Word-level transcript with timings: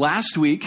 Last 0.00 0.38
week, 0.38 0.64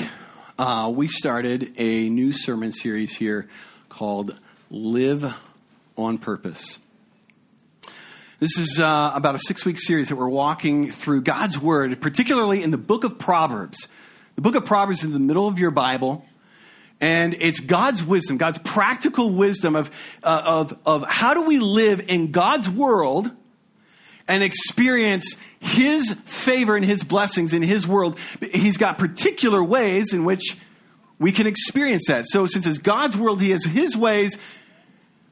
uh, 0.59 0.91
we 0.93 1.07
started 1.07 1.75
a 1.77 2.09
new 2.09 2.33
sermon 2.33 2.73
series 2.73 3.15
here 3.15 3.47
called 3.87 4.37
Live 4.69 5.23
on 5.97 6.17
Purpose. 6.17 6.79
This 8.39 8.57
is 8.57 8.77
uh, 8.77 9.13
about 9.15 9.35
a 9.35 9.39
six 9.39 9.65
week 9.65 9.79
series 9.79 10.09
that 10.09 10.17
we're 10.17 10.27
walking 10.27 10.91
through 10.91 11.21
God's 11.21 11.57
Word, 11.57 12.01
particularly 12.01 12.61
in 12.61 12.71
the 12.71 12.77
book 12.77 13.05
of 13.05 13.19
Proverbs. 13.19 13.87
The 14.35 14.41
book 14.41 14.55
of 14.55 14.65
Proverbs 14.65 14.99
is 14.99 15.05
in 15.05 15.13
the 15.13 15.19
middle 15.19 15.47
of 15.47 15.59
your 15.59 15.71
Bible, 15.71 16.25
and 16.99 17.33
it's 17.39 17.61
God's 17.61 18.03
wisdom, 18.03 18.35
God's 18.35 18.57
practical 18.57 19.29
wisdom 19.29 19.77
of, 19.77 19.89
uh, 20.23 20.41
of, 20.45 20.77
of 20.85 21.05
how 21.07 21.35
do 21.35 21.43
we 21.43 21.59
live 21.59 22.01
in 22.09 22.31
God's 22.31 22.69
world 22.69 23.31
and 24.31 24.43
experience 24.43 25.35
his 25.59 26.13
favor 26.23 26.77
and 26.77 26.85
his 26.85 27.03
blessings 27.03 27.53
in 27.53 27.61
his 27.61 27.85
world. 27.85 28.17
He's 28.53 28.77
got 28.77 28.97
particular 28.97 29.61
ways 29.61 30.13
in 30.13 30.23
which 30.23 30.57
we 31.19 31.33
can 31.33 31.47
experience 31.47 32.05
that. 32.07 32.23
So, 32.25 32.45
since 32.45 32.65
it's 32.65 32.77
God's 32.77 33.17
world, 33.17 33.41
he 33.41 33.51
has 33.51 33.65
his 33.65 33.97
ways 33.97 34.37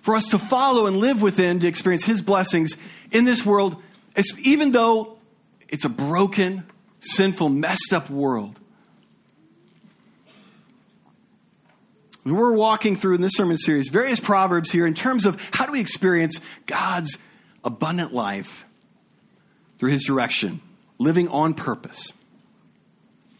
for 0.01 0.15
us 0.15 0.25
to 0.31 0.37
follow 0.37 0.85
and 0.85 0.97
live 0.97 1.21
within 1.21 1.59
to 1.59 1.67
experience 1.67 2.03
his 2.03 2.21
blessings 2.21 2.75
in 3.09 3.23
this 3.23 3.45
world, 3.45 3.81
even 4.39 4.73
though 4.73 5.17
it's 5.69 5.85
a 5.85 5.89
broken, 5.89 6.65
sinful, 6.99 7.47
messed 7.49 7.93
up 7.93 8.09
world. 8.09 8.59
we're 12.25 12.51
walking 12.51 12.95
through 12.95 13.15
in 13.15 13.21
this 13.21 13.31
sermon 13.33 13.57
series 13.57 13.89
various 13.89 14.19
proverbs 14.19 14.69
here 14.69 14.85
in 14.85 14.93
terms 14.93 15.25
of 15.25 15.41
how 15.51 15.65
do 15.65 15.71
we 15.71 15.79
experience 15.79 16.39
God's 16.67 17.17
abundant 17.63 18.13
life 18.13 18.65
through 19.79 19.91
his 19.91 20.03
direction, 20.03 20.61
living 20.97 21.29
on 21.29 21.53
purpose. 21.53 22.13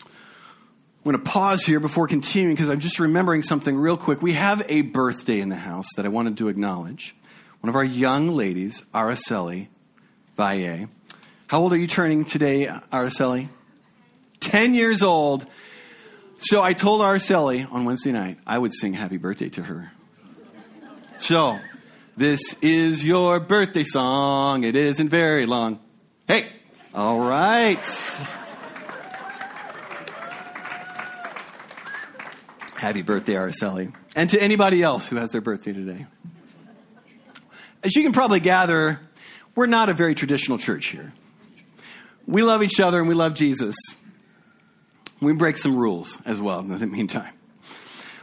I'm 0.02 1.04
going 1.04 1.18
to 1.18 1.24
pause 1.24 1.64
here 1.66 1.80
before 1.80 2.08
continuing 2.08 2.56
because 2.56 2.70
I'm 2.70 2.80
just 2.80 3.00
remembering 3.00 3.44
something 3.44 3.76
real 3.76 3.98
quick. 3.98 4.22
We 4.22 4.34
have 4.34 4.64
a 4.68 4.82
birthday 4.82 5.42
in 5.42 5.50
the 5.50 5.56
house 5.56 5.88
that 5.96 6.06
I 6.06 6.10
wanted 6.10 6.38
to 6.38 6.48
acknowledge. 6.48 7.16
One 7.60 7.70
of 7.70 7.76
our 7.76 7.84
young 7.84 8.30
ladies, 8.30 8.84
Araceli 8.94 9.68
Valle. 10.38 10.88
How 11.48 11.60
old 11.60 11.74
are 11.74 11.78
you 11.78 11.88
turning 11.88 12.26
today, 12.26 12.68
Araceli? 12.92 13.50
10 14.40 14.76
years 14.76 15.04
old. 15.04 15.46
So 16.38 16.62
I 16.64 16.72
told 16.72 17.02
Araceli 17.02 17.70
on 17.70 17.84
Wednesday 17.84 18.14
night 18.14 18.38
I 18.48 18.58
would 18.58 18.74
sing 18.74 18.94
happy 18.94 19.18
birthday 19.18 19.50
to 19.50 19.64
her. 19.64 19.92
So, 21.18 21.60
this 22.16 22.56
is 22.62 23.06
your 23.06 23.42
birthday 23.42 23.84
song. 23.84 24.64
It 24.64 24.78
isn't 24.78 25.10
very 25.10 25.46
long. 25.46 25.82
Hey, 26.30 26.48
all 26.94 27.20
right. 27.22 27.84
Happy 32.76 33.02
birthday, 33.02 33.34
Araceli. 33.34 33.92
And 34.16 34.30
to 34.30 34.40
anybody 34.40 34.84
else 34.84 35.08
who 35.08 35.16
has 35.16 35.32
their 35.32 35.42
birthday 35.42 35.74
today. 35.74 36.06
As 37.84 37.96
you 37.96 38.04
can 38.04 38.12
probably 38.12 38.42
gather, 38.42 39.00
we're 39.56 39.66
not 39.66 39.90
a 39.90 39.96
very 39.96 40.14
traditional 40.14 40.60
church 40.60 40.86
here. 40.90 41.12
We 42.28 42.44
love 42.44 42.62
each 42.62 42.80
other 42.80 43.00
and 43.00 43.08
we 43.10 43.16
love 43.16 43.34
Jesus. 43.34 43.76
We 45.20 45.34
break 45.34 45.58
some 45.58 45.76
rules 45.76 46.22
as 46.26 46.40
well 46.40 46.60
in 46.60 46.68
the 46.68 46.86
meantime. 46.86 47.34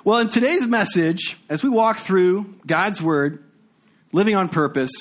Well, 0.04 0.20
in 0.20 0.28
today's 0.28 0.64
message, 0.64 1.36
as 1.48 1.64
we 1.64 1.70
walk 1.70 1.98
through 1.98 2.54
God's 2.64 3.02
Word, 3.02 3.42
living 4.12 4.36
on 4.36 4.48
purpose, 4.48 4.92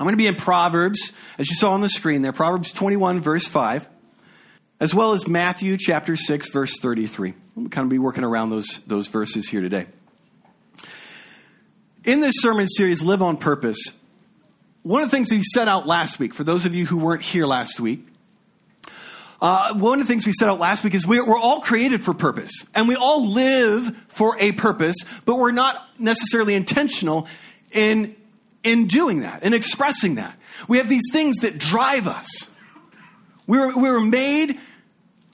I'm 0.00 0.04
going 0.04 0.14
to 0.14 0.16
be 0.16 0.28
in 0.28 0.36
Proverbs, 0.36 1.12
as 1.36 1.50
you 1.50 1.56
saw 1.56 1.72
on 1.72 1.82
the 1.82 1.88
screen 1.90 2.22
there, 2.22 2.32
Proverbs 2.32 2.72
21, 2.72 3.20
verse 3.20 3.46
5, 3.46 3.86
as 4.80 4.94
well 4.94 5.12
as 5.12 5.28
Matthew 5.28 5.76
chapter 5.76 6.16
6, 6.16 6.48
verse 6.48 6.78
33. 6.80 7.34
We'll 7.54 7.68
kind 7.68 7.84
of 7.84 7.90
be 7.90 7.98
working 7.98 8.24
around 8.24 8.48
those, 8.48 8.80
those 8.86 9.08
verses 9.08 9.46
here 9.46 9.60
today. 9.60 9.84
In 12.04 12.20
this 12.20 12.36
sermon 12.38 12.66
series, 12.66 13.02
Live 13.02 13.20
on 13.20 13.36
Purpose, 13.36 13.76
one 14.82 15.02
of 15.02 15.10
the 15.10 15.14
things 15.14 15.28
that 15.28 15.34
he 15.34 15.42
set 15.42 15.68
out 15.68 15.86
last 15.86 16.18
week, 16.18 16.32
for 16.32 16.44
those 16.44 16.64
of 16.64 16.74
you 16.74 16.86
who 16.86 16.96
weren't 16.96 17.20
here 17.20 17.44
last 17.44 17.78
week, 17.78 18.06
uh, 19.42 19.74
one 19.74 20.00
of 20.00 20.06
the 20.06 20.10
things 20.10 20.24
we 20.24 20.32
set 20.32 20.48
out 20.48 20.58
last 20.58 20.82
week 20.82 20.94
is 20.94 21.06
we're, 21.06 21.26
we're, 21.26 21.38
all 21.38 21.60
created 21.60 22.02
for 22.02 22.14
purpose, 22.14 22.64
and 22.74 22.88
we 22.88 22.96
all 22.96 23.26
live 23.26 23.94
for 24.08 24.40
a 24.40 24.52
purpose, 24.52 24.96
but 25.26 25.36
we're 25.36 25.50
not 25.50 25.76
necessarily 25.98 26.54
intentional 26.54 27.28
in 27.70 28.16
in 28.62 28.86
doing 28.86 29.20
that, 29.20 29.42
in 29.42 29.54
expressing 29.54 30.16
that. 30.16 30.38
We 30.68 30.78
have 30.78 30.88
these 30.88 31.10
things 31.12 31.38
that 31.38 31.58
drive 31.58 32.06
us. 32.06 32.28
We 33.46 33.58
were, 33.58 33.68
we 33.68 33.90
were 33.90 34.00
made 34.00 34.58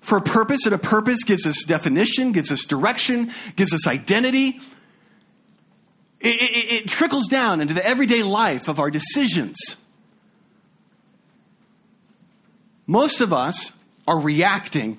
for 0.00 0.18
a 0.18 0.22
purpose, 0.22 0.66
and 0.66 0.74
a 0.74 0.78
purpose 0.78 1.24
gives 1.24 1.46
us 1.46 1.64
definition, 1.64 2.32
gives 2.32 2.52
us 2.52 2.64
direction, 2.64 3.32
gives 3.56 3.74
us 3.74 3.86
identity. 3.86 4.60
It, 6.20 6.40
it, 6.40 6.72
it 6.72 6.88
trickles 6.88 7.26
down 7.26 7.60
into 7.60 7.74
the 7.74 7.84
everyday 7.84 8.22
life 8.22 8.68
of 8.68 8.78
our 8.78 8.90
decisions. 8.90 9.56
Most 12.86 13.20
of 13.20 13.32
us 13.32 13.72
are 14.06 14.20
reacting, 14.20 14.98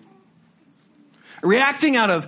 reacting 1.42 1.96
out 1.96 2.09
of, 2.09 2.28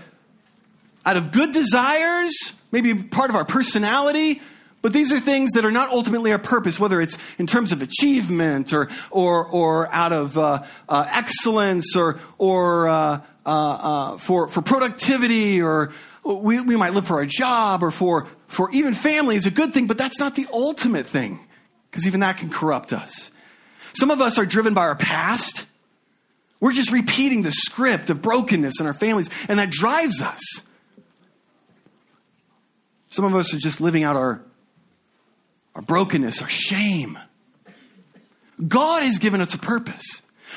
out 1.06 1.18
of 1.18 1.34
good 1.34 1.52
desires, 1.52 2.34
maybe 2.72 2.94
part 2.96 3.30
of 3.30 3.36
our 3.36 3.44
personality, 3.44 4.42
but 4.82 4.94
these 4.94 5.12
are 5.12 5.20
things 5.20 5.52
that 5.52 5.66
are 5.66 5.72
not 5.72 5.90
ultimately 5.90 6.32
our 6.32 6.40
purpose, 6.40 6.80
whether 6.80 7.02
it's 7.02 7.18
in 7.38 7.48
terms 7.48 7.72
of 7.72 7.82
achievement 7.82 8.72
or, 8.74 8.90
or, 9.12 9.46
or 9.46 9.94
out 9.94 10.14
of 10.14 10.38
uh, 10.38 10.64
uh, 10.88 11.08
excellence 11.12 11.96
or, 11.96 12.20
or 12.38 12.88
uh, 12.88 13.22
uh, 13.46 13.50
uh 13.50 14.18
for, 14.18 14.48
for 14.48 14.62
productivity 14.62 15.62
or 15.62 15.92
we, 16.24 16.62
we 16.62 16.78
might 16.78 16.94
live 16.94 17.08
for 17.08 17.22
a 17.22 17.28
job 17.28 17.84
or 17.84 17.92
for, 17.92 18.28
for 18.48 18.70
even 18.72 18.94
family 18.94 19.36
is 19.36 19.46
a 19.46 19.52
good 19.52 19.74
thing, 19.74 19.88
but 19.88 19.98
that's 19.98 20.20
not 20.20 20.36
the 20.36 20.48
ultimate 20.52 21.08
thing 21.08 21.40
because 21.90 22.08
even 22.08 22.22
that 22.22 22.38
can 22.38 22.50
corrupt 22.50 22.94
us. 22.94 23.32
Some 23.94 24.12
of 24.12 24.22
us 24.22 24.38
are 24.38 24.46
driven 24.46 24.74
by 24.74 24.82
our 24.82 24.96
past. 24.96 25.66
We're 26.60 26.74
just 26.74 26.92
repeating 26.92 27.42
the 27.42 27.52
script 27.52 28.10
of 28.10 28.22
brokenness 28.22 28.80
in 28.80 28.86
our 28.86 28.94
families, 28.94 29.30
and 29.48 29.60
that 29.60 29.72
drives 29.72 30.22
us. 30.22 30.42
Some 33.10 33.26
of 33.26 33.34
us 33.34 33.54
are 33.54 33.58
just 33.58 33.82
living 33.82 34.04
out 34.04 34.16
our 34.16 34.44
our 35.80 35.86
brokenness, 35.86 36.42
our 36.42 36.50
shame. 36.50 37.18
God 38.68 39.04
has 39.04 39.18
given 39.18 39.40
us 39.40 39.54
a 39.54 39.58
purpose. 39.58 40.04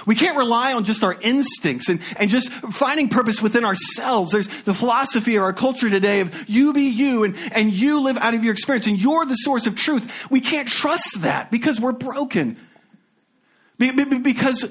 We 0.04 0.16
can't 0.16 0.36
rely 0.36 0.72
on 0.72 0.84
just 0.84 1.04
our 1.04 1.14
instincts 1.20 1.88
and, 1.88 2.00
and 2.16 2.28
just 2.28 2.50
finding 2.50 3.08
purpose 3.08 3.40
within 3.40 3.64
ourselves. 3.64 4.32
There's 4.32 4.48
the 4.48 4.74
philosophy 4.74 5.36
of 5.36 5.44
our 5.44 5.52
culture 5.52 5.88
today 5.88 6.20
of 6.20 6.48
you 6.48 6.72
be 6.72 6.88
you 6.88 7.22
and, 7.22 7.36
and 7.52 7.72
you 7.72 8.00
live 8.00 8.16
out 8.16 8.34
of 8.34 8.42
your 8.42 8.52
experience 8.52 8.88
and 8.88 8.98
you're 8.98 9.24
the 9.24 9.34
source 9.34 9.68
of 9.68 9.76
truth. 9.76 10.10
We 10.28 10.40
can't 10.40 10.66
trust 10.66 11.20
that 11.20 11.52
because 11.52 11.80
we're 11.80 11.92
broken. 11.92 12.56
Because 13.78 14.68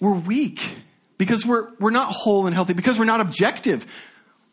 we're 0.00 0.14
weak. 0.14 0.66
Because 1.16 1.46
we're, 1.46 1.68
we're 1.78 1.90
not 1.90 2.10
whole 2.10 2.46
and 2.46 2.54
healthy. 2.54 2.72
Because 2.72 2.98
we're 2.98 3.04
not 3.04 3.20
objective. 3.20 3.86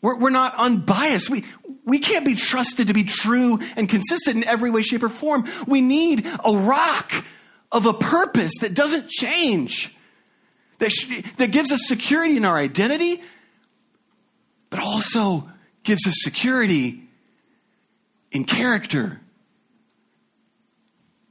We're, 0.04 0.18
we're 0.18 0.30
not 0.30 0.54
unbiased. 0.56 1.30
We, 1.30 1.46
we 1.86 1.98
can't 1.98 2.26
be 2.26 2.36
trusted 2.36 2.88
to 2.88 2.94
be 2.94 3.06
true 3.06 3.58
and 3.78 3.88
consistent 3.90 4.36
in 4.36 4.44
every 4.44 4.70
way, 4.70 4.84
shape, 4.84 5.02
or 5.02 5.10
form. 5.10 5.46
We 5.66 5.80
need 5.82 6.28
a 6.28 6.54
rock 6.56 7.12
of 7.72 7.86
a 7.86 7.94
purpose 7.94 8.52
that 8.62 8.74
doesn't 8.76 9.10
change, 9.10 9.96
that, 10.80 10.92
sh- 10.92 11.24
that 11.38 11.52
gives 11.52 11.72
us 11.72 11.88
security 11.88 12.36
in 12.36 12.44
our 12.44 12.58
identity, 12.58 13.24
but 14.70 14.80
also 14.80 15.50
gives 15.84 16.06
us 16.06 16.16
security 16.18 17.08
in 18.32 18.44
character, 18.44 19.22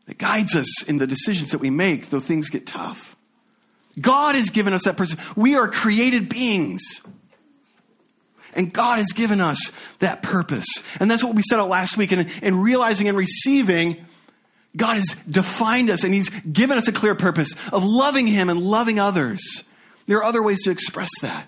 that 0.06 0.16
guides 0.16 0.55
us 0.55 0.82
in 0.84 0.97
the 0.97 1.06
decisions 1.06 1.50
that 1.50 1.59
we 1.59 1.69
make, 1.69 2.09
though 2.09 2.21
things 2.21 2.49
get 2.49 2.66
tough. 2.66 3.16
God 4.00 4.34
has 4.34 4.49
given 4.49 4.72
us 4.72 4.84
that 4.84 4.97
person. 4.97 5.19
We 5.37 5.56
are 5.56 5.69
created 5.69 6.31
beings. 6.31 7.02
And 8.52 8.72
God 8.72 8.99
has 8.99 9.12
given 9.12 9.40
us 9.40 9.70
that 10.00 10.22
purpose. 10.22 10.66
And 11.00 11.10
that's 11.10 11.25
what 11.25 11.34
we 11.34 11.43
set 11.43 11.58
out 11.58 11.69
last 11.69 11.96
week. 11.96 12.12
And, 12.12 12.28
and 12.43 12.62
realizing 12.62 13.08
and 13.08 13.16
receiving, 13.16 14.04
God 14.76 14.94
has 14.94 15.16
defined 15.28 15.90
us 15.90 16.04
and 16.04 16.12
He's 16.12 16.28
given 16.28 16.78
us 16.78 16.88
a 16.88 16.93
clear 16.93 17.14
purpose 17.14 17.54
of 17.72 17.84
loving 17.84 18.26
Him 18.26 18.50
and 18.50 18.60
loving 18.60 18.99
others. 18.99 19.64
There 20.06 20.19
are 20.19 20.25
other 20.25 20.43
ways 20.43 20.62
to 20.64 20.70
express 20.70 21.10
that. 21.22 21.46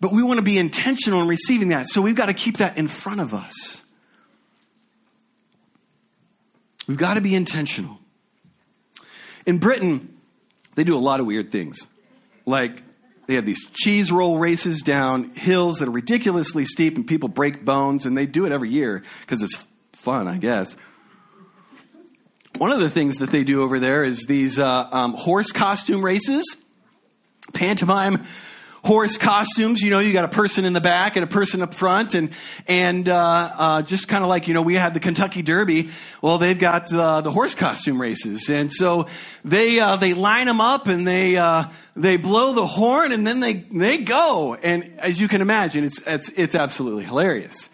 But 0.00 0.12
we 0.12 0.22
want 0.22 0.38
to 0.38 0.44
be 0.44 0.58
intentional 0.58 1.22
in 1.22 1.28
receiving 1.28 1.68
that. 1.68 1.88
So 1.88 2.02
we've 2.02 2.14
got 2.14 2.26
to 2.26 2.34
keep 2.34 2.58
that 2.58 2.76
in 2.76 2.88
front 2.88 3.20
of 3.20 3.32
us. 3.32 3.82
We've 6.86 6.98
got 6.98 7.14
to 7.14 7.22
be 7.22 7.34
intentional. 7.34 7.98
In 9.46 9.58
Britain, 9.58 10.18
they 10.74 10.84
do 10.84 10.96
a 10.96 11.00
lot 11.00 11.20
of 11.20 11.26
weird 11.26 11.50
things. 11.50 11.86
Like 12.44 12.82
they 13.26 13.34
have 13.34 13.46
these 13.46 13.64
cheese 13.72 14.12
roll 14.12 14.38
races 14.38 14.82
down 14.82 15.30
hills 15.34 15.78
that 15.78 15.88
are 15.88 15.92
ridiculously 15.92 16.64
steep 16.64 16.96
and 16.96 17.06
people 17.06 17.28
break 17.28 17.64
bones 17.64 18.06
and 18.06 18.16
they 18.16 18.26
do 18.26 18.46
it 18.46 18.52
every 18.52 18.70
year 18.70 19.02
because 19.20 19.42
it's 19.42 19.58
fun, 19.92 20.28
I 20.28 20.38
guess. 20.38 20.76
one 22.58 22.70
of 22.70 22.80
the 22.80 22.90
things 22.90 23.16
that 23.16 23.30
they 23.30 23.44
do 23.44 23.62
over 23.62 23.78
there 23.78 24.04
is 24.04 24.24
these 24.26 24.58
uh, 24.58 24.88
um, 24.90 25.14
horse 25.14 25.52
costume 25.52 26.04
races, 26.04 26.44
pantomime 27.52 28.24
horse 28.84 29.16
costumes. 29.16 29.80
You 29.80 29.90
know, 29.90 29.98
you 29.98 30.12
got 30.12 30.24
a 30.24 30.28
person 30.28 30.64
in 30.64 30.72
the 30.72 30.80
back 30.80 31.16
and 31.16 31.24
a 31.24 31.26
person 31.26 31.62
up 31.62 31.74
front, 31.74 32.14
and 32.14 32.30
and 32.66 33.08
uh, 33.08 33.16
uh, 33.16 33.82
just 33.82 34.08
kind 34.08 34.22
of 34.22 34.28
like 34.28 34.46
you 34.46 34.54
know 34.54 34.62
we 34.62 34.74
had 34.74 34.94
the 34.94 35.00
Kentucky 35.00 35.42
Derby. 35.42 35.90
Well, 36.22 36.38
they've 36.38 36.58
got 36.58 36.92
uh, 36.92 37.20
the 37.22 37.30
horse 37.30 37.54
costume 37.54 38.00
races, 38.00 38.50
and 38.50 38.72
so 38.72 39.06
they 39.44 39.80
uh, 39.80 39.96
they 39.96 40.14
line 40.14 40.46
them 40.46 40.60
up 40.60 40.86
and 40.86 41.06
they 41.06 41.36
uh, 41.36 41.64
they 41.96 42.16
blow 42.16 42.52
the 42.52 42.66
horn, 42.66 43.12
and 43.12 43.26
then 43.26 43.40
they 43.40 43.54
they 43.54 43.98
go. 43.98 44.54
And 44.54 44.98
as 44.98 45.20
you 45.20 45.28
can 45.28 45.40
imagine, 45.40 45.84
it's 45.84 46.00
it's 46.06 46.28
it's 46.36 46.54
absolutely 46.54 47.04
hilarious. 47.04 47.68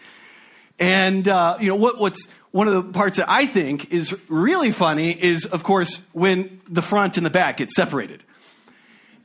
And 0.79 1.27
uh, 1.27 1.57
you 1.59 1.67
know 1.67 1.75
what 1.75 1.99
what's 1.99 2.27
one 2.51 2.67
of 2.67 2.73
the 2.73 2.83
parts 2.91 3.17
that 3.17 3.29
I 3.29 3.45
think 3.45 3.91
is 3.91 4.15
really 4.27 4.71
funny 4.71 5.11
is, 5.11 5.45
of 5.45 5.63
course, 5.63 6.01
when 6.11 6.61
the 6.67 6.81
front 6.81 7.17
and 7.17 7.25
the 7.25 7.29
back 7.29 7.57
get 7.57 7.71
separated. 7.71 8.23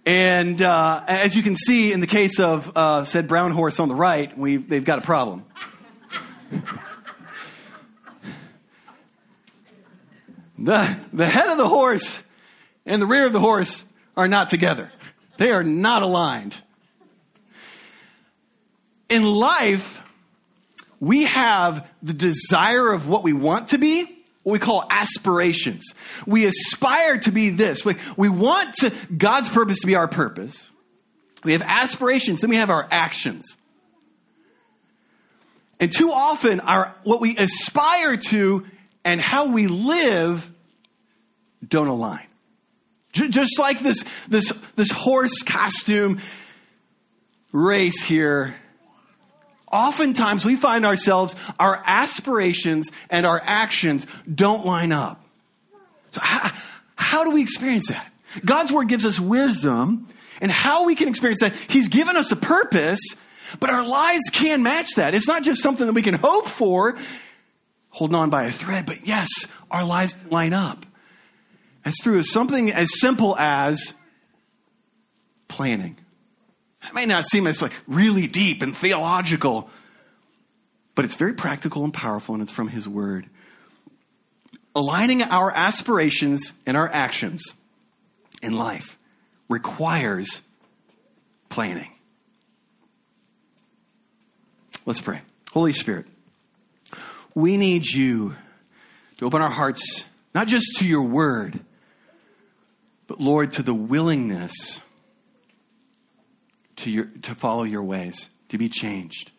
And 0.07 0.63
uh, 0.63 1.03
as 1.09 1.35
you 1.35 1.43
can 1.43 1.57
see 1.57 1.93
in 1.93 1.99
the 1.99 2.07
case 2.07 2.39
of 2.39 2.71
uh, 2.77 3.05
said 3.05 3.27
brown 3.27 3.51
horse 3.51 3.81
on 3.81 3.89
the 3.89 3.97
right, 3.97 4.39
we 4.39 4.57
they've 4.57 4.85
got 4.85 5.01
a 5.01 5.03
problem. 5.03 5.45
the, 10.57 10.97
the 11.13 11.27
head 11.27 11.49
of 11.49 11.59
the 11.59 11.69
horse 11.69 12.23
and 12.87 13.03
the 13.03 13.07
rear 13.07 13.27
of 13.27 13.33
the 13.33 13.41
horse 13.41 13.85
are 14.17 14.29
not 14.29 14.49
together, 14.49 14.93
they 15.39 15.51
are 15.51 15.65
not 15.65 16.03
aligned. 16.03 16.55
In 19.09 19.25
life, 19.25 20.03
we 21.01 21.25
have 21.25 21.85
the 22.03 22.13
desire 22.13 22.93
of 22.93 23.09
what 23.09 23.25
we 23.25 23.33
want 23.33 23.69
to 23.69 23.79
be, 23.79 24.16
what 24.47 24.53
we 24.53 24.59
call 24.61 24.87
aspirations. 24.91 25.93
We 26.25 26.47
aspire 26.47 27.19
to 27.19 27.33
be 27.33 27.51
this. 27.51 27.85
We, 27.85 27.97
we 28.17 28.29
want 28.29 28.77
to, 28.77 28.93
God's 29.19 29.49
purpose 29.49 29.81
to 29.81 29.89
be 29.89 29.97
our 29.97 30.07
purpose. 30.07 30.71
We 31.43 31.51
have 31.51 31.63
aspirations, 31.63 32.43
then 32.43 32.51
we 32.51 32.57
have 32.57 32.71
our 32.71 32.87
actions. 32.89 33.57
And 35.81 35.91
too 35.91 36.13
often, 36.13 36.61
our, 36.61 36.95
what 37.03 37.21
we 37.21 37.37
aspire 37.37 38.19
to 38.29 38.65
and 39.05 39.21
how 39.21 39.49
we 39.49 39.67
live 39.67 40.49
don't 41.67 41.89
align. 41.89 42.27
Just 43.11 43.59
like 43.59 43.81
this, 43.81 44.05
this, 44.29 44.53
this 44.77 44.93
horse 44.93 45.43
costume 45.43 46.21
race 47.51 48.05
here 48.05 48.55
oftentimes 49.77 50.45
we 50.45 50.57
find 50.57 50.87
ourselves, 50.87 51.37
our 51.59 51.83
aspirations 51.85 52.91
and 53.11 53.27
our 53.27 53.41
actions 53.45 54.07
don't 54.33 54.65
line 54.65 54.91
up. 54.91 55.23
So 56.13 56.21
how, 56.23 56.51
how 56.95 57.25
do 57.25 57.33
we 57.33 57.43
experience 57.43 57.89
that? 57.89 58.11
God's 58.45 58.73
word 58.73 58.89
gives 58.89 59.05
us 59.05 59.21
wisdom 59.21 60.09
and 60.41 60.51
how 60.51 60.87
we 60.87 60.95
can 60.95 61.09
experience 61.09 61.41
that. 61.41 61.53
He's 61.69 61.89
given 61.89 62.17
us 62.17 62.33
a 62.33 62.37
purpose, 62.37 63.01
but 63.61 63.71
our 63.71 63.87
lives 63.87 64.31
can 64.33 64.63
match 64.63 64.95
that. 64.97 65.15
It's 65.15 65.29
not 65.29 65.43
just 65.43 65.63
something 65.63 65.87
that 65.87 65.93
we 65.93 66.03
can 66.03 66.15
hope 66.15 66.49
for, 66.49 66.97
holding 67.91 68.17
on 68.17 68.31
by 68.31 68.45
a 68.45 68.53
thread, 68.53 68.87
but 68.87 69.07
yes, 69.07 69.29
our 69.71 69.85
lives 69.85 70.17
line 70.31 70.53
up. 70.53 70.87
It's 71.85 72.03
through 72.03 72.23
something 72.23 72.73
as 72.73 72.99
simple 72.99 73.37
as 73.39 73.95
planning. 75.49 75.97
It 76.87 76.95
may 76.95 77.07
not 77.07 77.27
seem 77.27 77.47
as 77.47 77.61
like 77.61 77.73
really 77.87 78.27
deep 78.27 78.63
and 78.63 78.77
theological, 78.77 79.69
but 80.95 81.05
it's 81.05 81.17
very 81.17 81.35
practical 81.35 81.85
and 81.85 81.93
powerful, 81.93 82.35
and 82.35 82.43
it's 82.43 82.53
from 82.53 82.69
His 82.69 82.89
Word. 82.89 83.29
Aligning 84.75 85.23
our 85.23 85.51
aspirations 85.51 86.53
and 86.65 86.77
our 86.77 86.89
actions 86.89 87.43
in 88.43 88.53
life 88.53 88.99
requires 89.49 90.43
planning. 91.49 91.91
Let's 94.85 95.01
pray. 95.01 95.23
Holy 95.53 95.73
Spirit, 95.73 96.07
we 97.35 97.57
need 97.57 97.87
you 97.87 98.37
to 99.19 99.25
open 99.25 99.43
our 99.43 99.51
hearts, 99.51 100.05
not 100.35 100.47
just 100.47 100.77
to 100.77 100.87
your 100.87 101.03
word, 101.03 101.59
but 103.07 103.21
Lord, 103.21 103.53
to 103.53 103.63
the 103.63 103.75
willingness 103.75 104.81
to, 106.77 106.91
your, 106.91 107.05
to 107.23 107.35
follow 107.35 107.65
your 107.65 107.83
ways, 107.83 108.31
to 108.49 108.59
be 108.59 108.69
changed. 108.69 109.31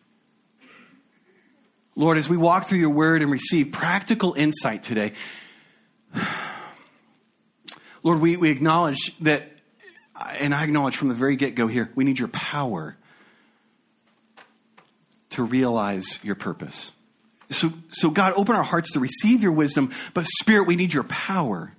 Lord, 1.94 2.18
as 2.18 2.28
we 2.28 2.36
walk 2.36 2.68
through 2.68 2.78
your 2.78 2.90
word 2.90 3.22
and 3.22 3.30
receive 3.30 3.72
practical 3.72 4.34
insight 4.34 4.82
today, 4.84 5.14
Lord, 8.02 8.20
we, 8.20 8.36
we 8.36 8.50
acknowledge 8.50 9.16
that, 9.20 9.50
and 10.38 10.54
I 10.54 10.62
acknowledge 10.64 10.96
from 10.96 11.08
the 11.08 11.14
very 11.14 11.36
get 11.36 11.54
go 11.54 11.66
here, 11.66 11.90
we 11.94 12.04
need 12.04 12.18
your 12.18 12.28
power 12.28 12.96
to 15.30 15.42
realize 15.42 16.20
your 16.22 16.34
purpose. 16.34 16.92
So, 17.50 17.72
so, 17.88 18.10
God, 18.10 18.34
open 18.36 18.54
our 18.54 18.62
hearts 18.62 18.92
to 18.92 19.00
receive 19.00 19.42
your 19.42 19.52
wisdom, 19.52 19.92
but 20.14 20.26
Spirit, 20.26 20.66
we 20.66 20.76
need 20.76 20.92
your 20.92 21.04
power. 21.04 21.72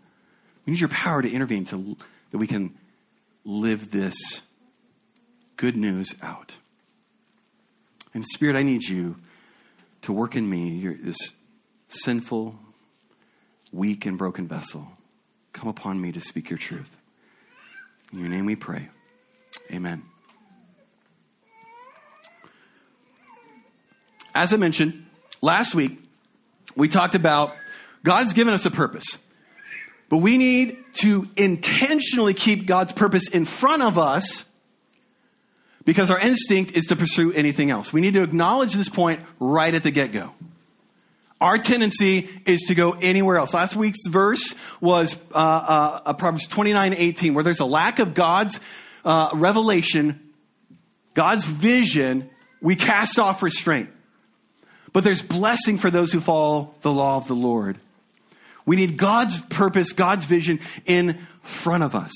We 0.65 0.73
need 0.73 0.79
your 0.79 0.89
power 0.89 1.21
to 1.21 1.29
intervene 1.29 1.65
to, 1.65 1.95
that 2.31 2.37
we 2.37 2.47
can 2.47 2.75
live 3.45 3.91
this 3.91 4.41
good 5.59 5.75
news 5.75 6.15
out. 6.21 6.53
And 8.13 8.23
Spirit, 8.25 8.55
I 8.55 8.63
need 8.63 8.81
you 8.83 9.17
to 10.03 10.13
work 10.13 10.37
in 10.37 10.49
me, 10.49 10.69
You're 10.69 10.95
this 10.95 11.17
sinful, 11.89 12.55
weak, 13.73 14.05
and 14.05 14.17
broken 14.17 14.47
vessel. 14.47 14.87
Come 15.51 15.67
upon 15.67 15.99
me 15.99 16.13
to 16.13 16.21
speak 16.21 16.49
your 16.49 16.57
truth. 16.57 16.89
In 18.13 18.19
your 18.19 18.29
name 18.29 18.45
we 18.45 18.55
pray. 18.55 18.87
Amen. 19.69 20.03
As 24.33 24.53
I 24.53 24.57
mentioned 24.57 25.05
last 25.41 25.75
week, 25.75 26.01
we 26.77 26.87
talked 26.87 27.15
about 27.15 27.53
God's 28.05 28.31
given 28.31 28.53
us 28.53 28.65
a 28.65 28.71
purpose. 28.71 29.17
But 30.07 30.17
we 30.19 30.37
need 30.37 30.77
to 31.01 31.27
intentionally 31.35 32.33
keep 32.33 32.65
God's 32.65 32.93
purpose 32.93 33.27
in 33.27 33.43
front 33.43 33.83
of 33.83 33.97
us 33.97 34.45
because 35.89 36.11
our 36.11 36.19
instinct 36.19 36.73
is 36.73 36.85
to 36.85 36.95
pursue 36.95 37.33
anything 37.33 37.71
else. 37.71 37.91
We 37.91 37.99
need 37.99 38.13
to 38.13 38.21
acknowledge 38.21 38.75
this 38.75 38.89
point 38.89 39.21
right 39.39 39.73
at 39.73 39.81
the 39.81 39.89
get 39.89 40.11
go. 40.11 40.29
Our 41.41 41.57
tendency 41.57 42.29
is 42.45 42.61
to 42.67 42.75
go 42.75 42.91
anywhere 42.91 43.37
else. 43.37 43.55
Last 43.55 43.75
week's 43.75 44.05
verse 44.07 44.53
was 44.79 45.15
uh, 45.33 46.01
uh, 46.05 46.13
Proverbs 46.13 46.45
29 46.45 46.93
18, 46.93 47.33
where 47.33 47.43
there's 47.43 47.59
a 47.59 47.65
lack 47.65 47.97
of 47.97 48.13
God's 48.13 48.59
uh, 49.03 49.31
revelation, 49.33 50.29
God's 51.15 51.45
vision, 51.45 52.29
we 52.61 52.75
cast 52.75 53.17
off 53.17 53.41
restraint. 53.41 53.89
But 54.93 55.03
there's 55.03 55.23
blessing 55.23 55.79
for 55.79 55.89
those 55.89 56.11
who 56.11 56.19
follow 56.19 56.75
the 56.81 56.91
law 56.91 57.17
of 57.17 57.27
the 57.27 57.35
Lord. 57.35 57.79
We 58.63 58.75
need 58.75 58.95
God's 58.95 59.41
purpose, 59.41 59.91
God's 59.93 60.25
vision 60.25 60.59
in 60.85 61.25
front 61.41 61.81
of 61.81 61.95
us. 61.95 62.13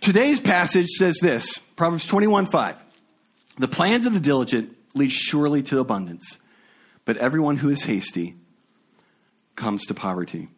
Today's 0.00 0.40
passage 0.40 0.88
says 0.88 1.18
this 1.20 1.58
Proverbs 1.76 2.06
21 2.06 2.46
5. 2.46 2.76
The 3.58 3.68
plans 3.68 4.06
of 4.06 4.14
the 4.14 4.20
diligent 4.20 4.76
lead 4.94 5.12
surely 5.12 5.62
to 5.64 5.80
abundance, 5.80 6.38
but 7.04 7.16
everyone 7.16 7.56
who 7.56 7.70
is 7.70 7.82
hasty 7.82 8.36
comes 9.56 9.86
to 9.86 9.94
poverty. 9.94 10.48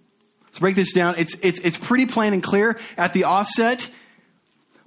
Let's 0.45 0.59
break 0.59 0.77
this 0.77 0.93
down. 0.93 1.15
It's, 1.17 1.37
it's, 1.43 1.59
it's 1.61 1.79
pretty 1.79 2.07
plain 2.07 2.33
and 2.33 2.43
clear 2.43 2.79
at 2.97 3.13
the 3.13 3.25
offset. 3.25 3.89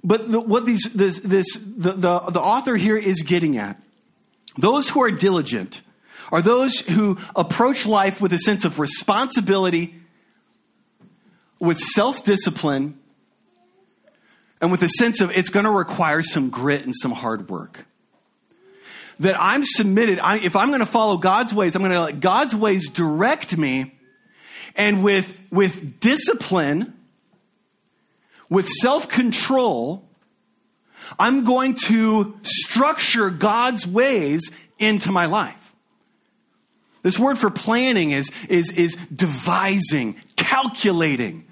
But 0.02 0.30
the, 0.30 0.40
what 0.40 0.66
these, 0.66 0.88
this, 0.94 1.18
this, 1.20 1.46
the, 1.54 1.92
the, 1.92 2.18
the 2.30 2.40
author 2.40 2.76
here 2.76 2.98
is 2.98 3.22
getting 3.22 3.56
at 3.56 3.80
those 4.56 4.88
who 4.88 5.02
are 5.02 5.10
diligent 5.10 5.80
are 6.30 6.42
those 6.42 6.78
who 6.78 7.18
approach 7.34 7.86
life 7.86 8.20
with 8.20 8.32
a 8.32 8.38
sense 8.38 8.64
of 8.64 8.78
responsibility, 8.78 9.94
with 11.58 11.78
self 11.78 12.24
discipline, 12.24 12.98
and 14.60 14.70
with 14.70 14.82
a 14.82 14.88
sense 14.88 15.20
of 15.20 15.30
it's 15.30 15.50
going 15.50 15.64
to 15.64 15.70
require 15.70 16.22
some 16.22 16.50
grit 16.50 16.84
and 16.84 16.94
some 16.94 17.12
hard 17.12 17.48
work. 17.48 17.86
That 19.20 19.36
I'm 19.38 19.64
submitted, 19.64 20.18
I, 20.18 20.38
if 20.38 20.56
I'm 20.56 20.68
going 20.68 20.80
to 20.80 20.86
follow 20.86 21.18
God's 21.18 21.54
ways, 21.54 21.76
I'm 21.76 21.82
going 21.82 21.92
to 21.92 22.02
let 22.02 22.20
God's 22.20 22.54
ways 22.54 22.90
direct 22.90 23.56
me. 23.56 23.94
And 24.74 25.04
with, 25.04 25.32
with 25.52 26.00
discipline, 26.00 26.94
with 28.48 28.68
self 28.68 29.08
control, 29.08 30.08
I'm 31.18 31.44
going 31.44 31.74
to 31.86 32.38
structure 32.42 33.30
God's 33.30 33.86
ways 33.86 34.50
into 34.78 35.12
my 35.12 35.26
life. 35.26 35.74
This 37.02 37.18
word 37.18 37.38
for 37.38 37.50
planning 37.50 38.12
is, 38.12 38.30
is, 38.48 38.70
is 38.70 38.96
devising, 39.14 40.16
calculating. 40.36 41.44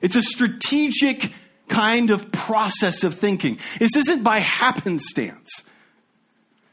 It's 0.00 0.16
a 0.16 0.22
strategic 0.22 1.30
kind 1.72 2.10
of 2.10 2.30
process 2.30 3.02
of 3.02 3.14
thinking. 3.14 3.58
This 3.78 3.96
isn't 3.96 4.22
by 4.22 4.40
happenstance. 4.40 5.64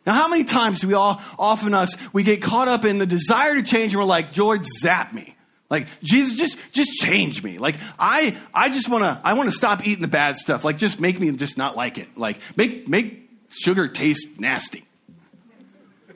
Now, 0.06 0.14
how 0.14 0.28
many 0.28 0.44
times 0.44 0.80
do 0.80 0.88
we 0.88 0.94
all, 0.94 1.22
often 1.38 1.74
us, 1.74 1.96
we 2.14 2.24
get 2.24 2.42
caught 2.42 2.68
up 2.68 2.84
in 2.84 2.98
the 2.98 3.06
desire 3.06 3.56
to 3.56 3.64
change 3.64 3.94
and 3.94 4.00
we're 4.00 4.06
like, 4.06 4.32
George, 4.32 4.64
zap 4.64 5.14
me. 5.14 5.36
Like, 5.70 5.88
Jesus, 6.02 6.36
just, 6.36 6.58
just 6.72 6.90
change 6.90 7.44
me. 7.44 7.60
Like, 7.60 7.76
I, 8.00 8.36
I 8.54 8.70
just 8.70 8.90
want 8.90 9.04
to, 9.04 9.22
I 9.24 9.34
want 9.34 9.50
to 9.50 9.56
stop 9.56 9.86
eating 9.86 10.02
the 10.02 10.08
bad 10.08 10.38
stuff. 10.38 10.64
Like, 10.66 10.78
just 10.78 11.00
make 11.00 11.20
me 11.20 11.32
just 11.32 11.58
not 11.58 11.78
like 11.78 11.98
it. 11.98 12.18
Like, 12.18 12.40
make, 12.56 12.88
make 12.88 13.30
sugar 13.50 13.88
taste 13.88 14.40
nasty. 14.40 14.86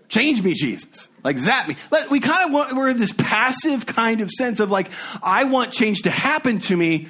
Change 0.09 0.41
me, 0.41 0.53
Jesus. 0.53 1.07
Like, 1.23 1.37
zap 1.37 1.67
me. 1.67 1.75
We 2.09 2.19
kind 2.19 2.47
of 2.47 2.51
want, 2.51 2.75
we're 2.75 2.89
in 2.89 2.99
this 2.99 3.13
passive 3.13 3.85
kind 3.85 4.21
of 4.21 4.29
sense 4.31 4.59
of 4.59 4.71
like, 4.71 4.89
I 5.21 5.45
want 5.45 5.71
change 5.71 6.01
to 6.03 6.09
happen 6.09 6.59
to 6.59 6.75
me. 6.75 7.07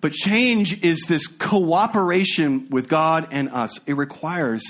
But 0.00 0.12
change 0.12 0.82
is 0.84 1.02
this 1.08 1.26
cooperation 1.26 2.68
with 2.70 2.88
God 2.88 3.28
and 3.30 3.48
us. 3.48 3.80
It 3.86 3.96
requires 3.96 4.62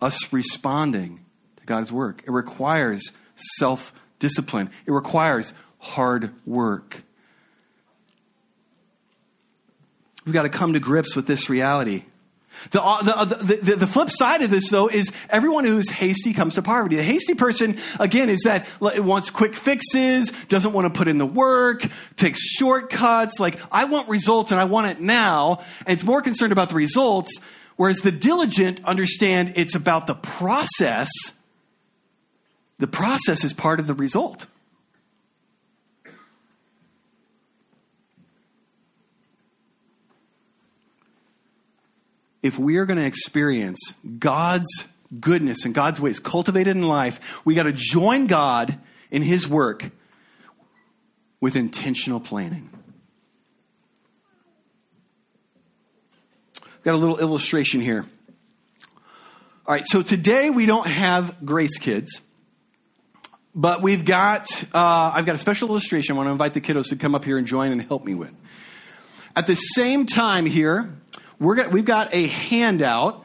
us 0.00 0.32
responding 0.32 1.24
to 1.58 1.66
God's 1.66 1.92
work. 1.92 2.22
It 2.26 2.30
requires 2.30 3.12
self 3.34 3.92
discipline. 4.18 4.70
It 4.86 4.92
requires 4.92 5.52
hard 5.78 6.32
work. 6.46 7.02
We've 10.24 10.32
got 10.32 10.42
to 10.42 10.48
come 10.48 10.72
to 10.72 10.80
grips 10.80 11.14
with 11.14 11.26
this 11.26 11.48
reality. 11.48 12.04
The, 12.70 12.82
uh, 12.82 13.24
the, 13.24 13.56
the, 13.56 13.76
the, 13.76 13.86
flip 13.86 14.10
side 14.10 14.42
of 14.42 14.50
this, 14.50 14.70
though, 14.70 14.88
is 14.88 15.12
everyone 15.30 15.64
who's 15.64 15.88
hasty 15.88 16.32
comes 16.32 16.54
to 16.54 16.62
poverty. 16.62 16.96
The 16.96 17.02
hasty 17.02 17.34
person, 17.34 17.78
again, 18.00 18.28
is 18.28 18.40
that 18.44 18.66
wants 18.80 19.30
quick 19.30 19.54
fixes, 19.54 20.32
doesn't 20.48 20.72
want 20.72 20.92
to 20.92 20.96
put 20.96 21.08
in 21.08 21.18
the 21.18 21.26
work, 21.26 21.86
takes 22.16 22.40
shortcuts. 22.40 23.38
Like, 23.38 23.58
I 23.70 23.84
want 23.84 24.08
results 24.08 24.50
and 24.50 24.60
I 24.60 24.64
want 24.64 24.88
it 24.88 25.00
now. 25.00 25.62
And 25.86 25.96
it's 25.96 26.04
more 26.04 26.22
concerned 26.22 26.52
about 26.52 26.68
the 26.68 26.74
results. 26.74 27.38
Whereas 27.76 27.98
the 27.98 28.12
diligent 28.12 28.80
understand 28.84 29.54
it's 29.56 29.74
about 29.74 30.06
the 30.06 30.14
process 30.14 31.08
the 32.78 32.86
process 32.86 33.44
is 33.44 33.52
part 33.52 33.80
of 33.80 33.86
the 33.86 33.94
result. 33.94 34.46
If 42.46 42.60
we 42.60 42.76
are 42.76 42.86
going 42.86 42.98
to 42.98 43.04
experience 43.04 43.92
God's 44.20 44.84
goodness 45.18 45.64
and 45.64 45.74
God's 45.74 46.00
ways 46.00 46.20
cultivated 46.20 46.76
in 46.76 46.82
life, 46.84 47.18
we 47.44 47.56
got 47.56 47.64
to 47.64 47.72
join 47.72 48.28
God 48.28 48.78
in 49.10 49.22
His 49.22 49.48
work 49.48 49.90
with 51.40 51.56
intentional 51.56 52.20
planning. 52.20 52.70
Got 56.84 56.94
a 56.94 56.98
little 56.98 57.18
illustration 57.18 57.80
here. 57.80 58.06
All 59.66 59.74
right, 59.74 59.84
so 59.84 60.02
today 60.02 60.48
we 60.48 60.66
don't 60.66 60.86
have 60.86 61.44
Grace 61.44 61.78
Kids. 61.78 62.20
But 63.56 63.82
we've 63.82 64.04
got, 64.04 64.46
uh, 64.72 65.10
I've 65.14 65.26
got 65.26 65.34
a 65.34 65.38
special 65.38 65.70
illustration 65.70 66.14
I 66.14 66.16
want 66.18 66.28
to 66.28 66.30
invite 66.30 66.52
the 66.52 66.60
kiddos 66.60 66.90
to 66.90 66.96
come 66.96 67.16
up 67.16 67.24
here 67.24 67.38
and 67.38 67.46
join 67.46 67.72
and 67.72 67.82
help 67.82 68.04
me 68.04 68.14
with. 68.14 68.36
At 69.34 69.48
the 69.48 69.56
same 69.56 70.06
time 70.06 70.46
here, 70.46 70.94
we're 71.38 71.56
gonna, 71.56 71.68
we've 71.70 71.84
got 71.84 72.14
a 72.14 72.26
handout 72.26 73.24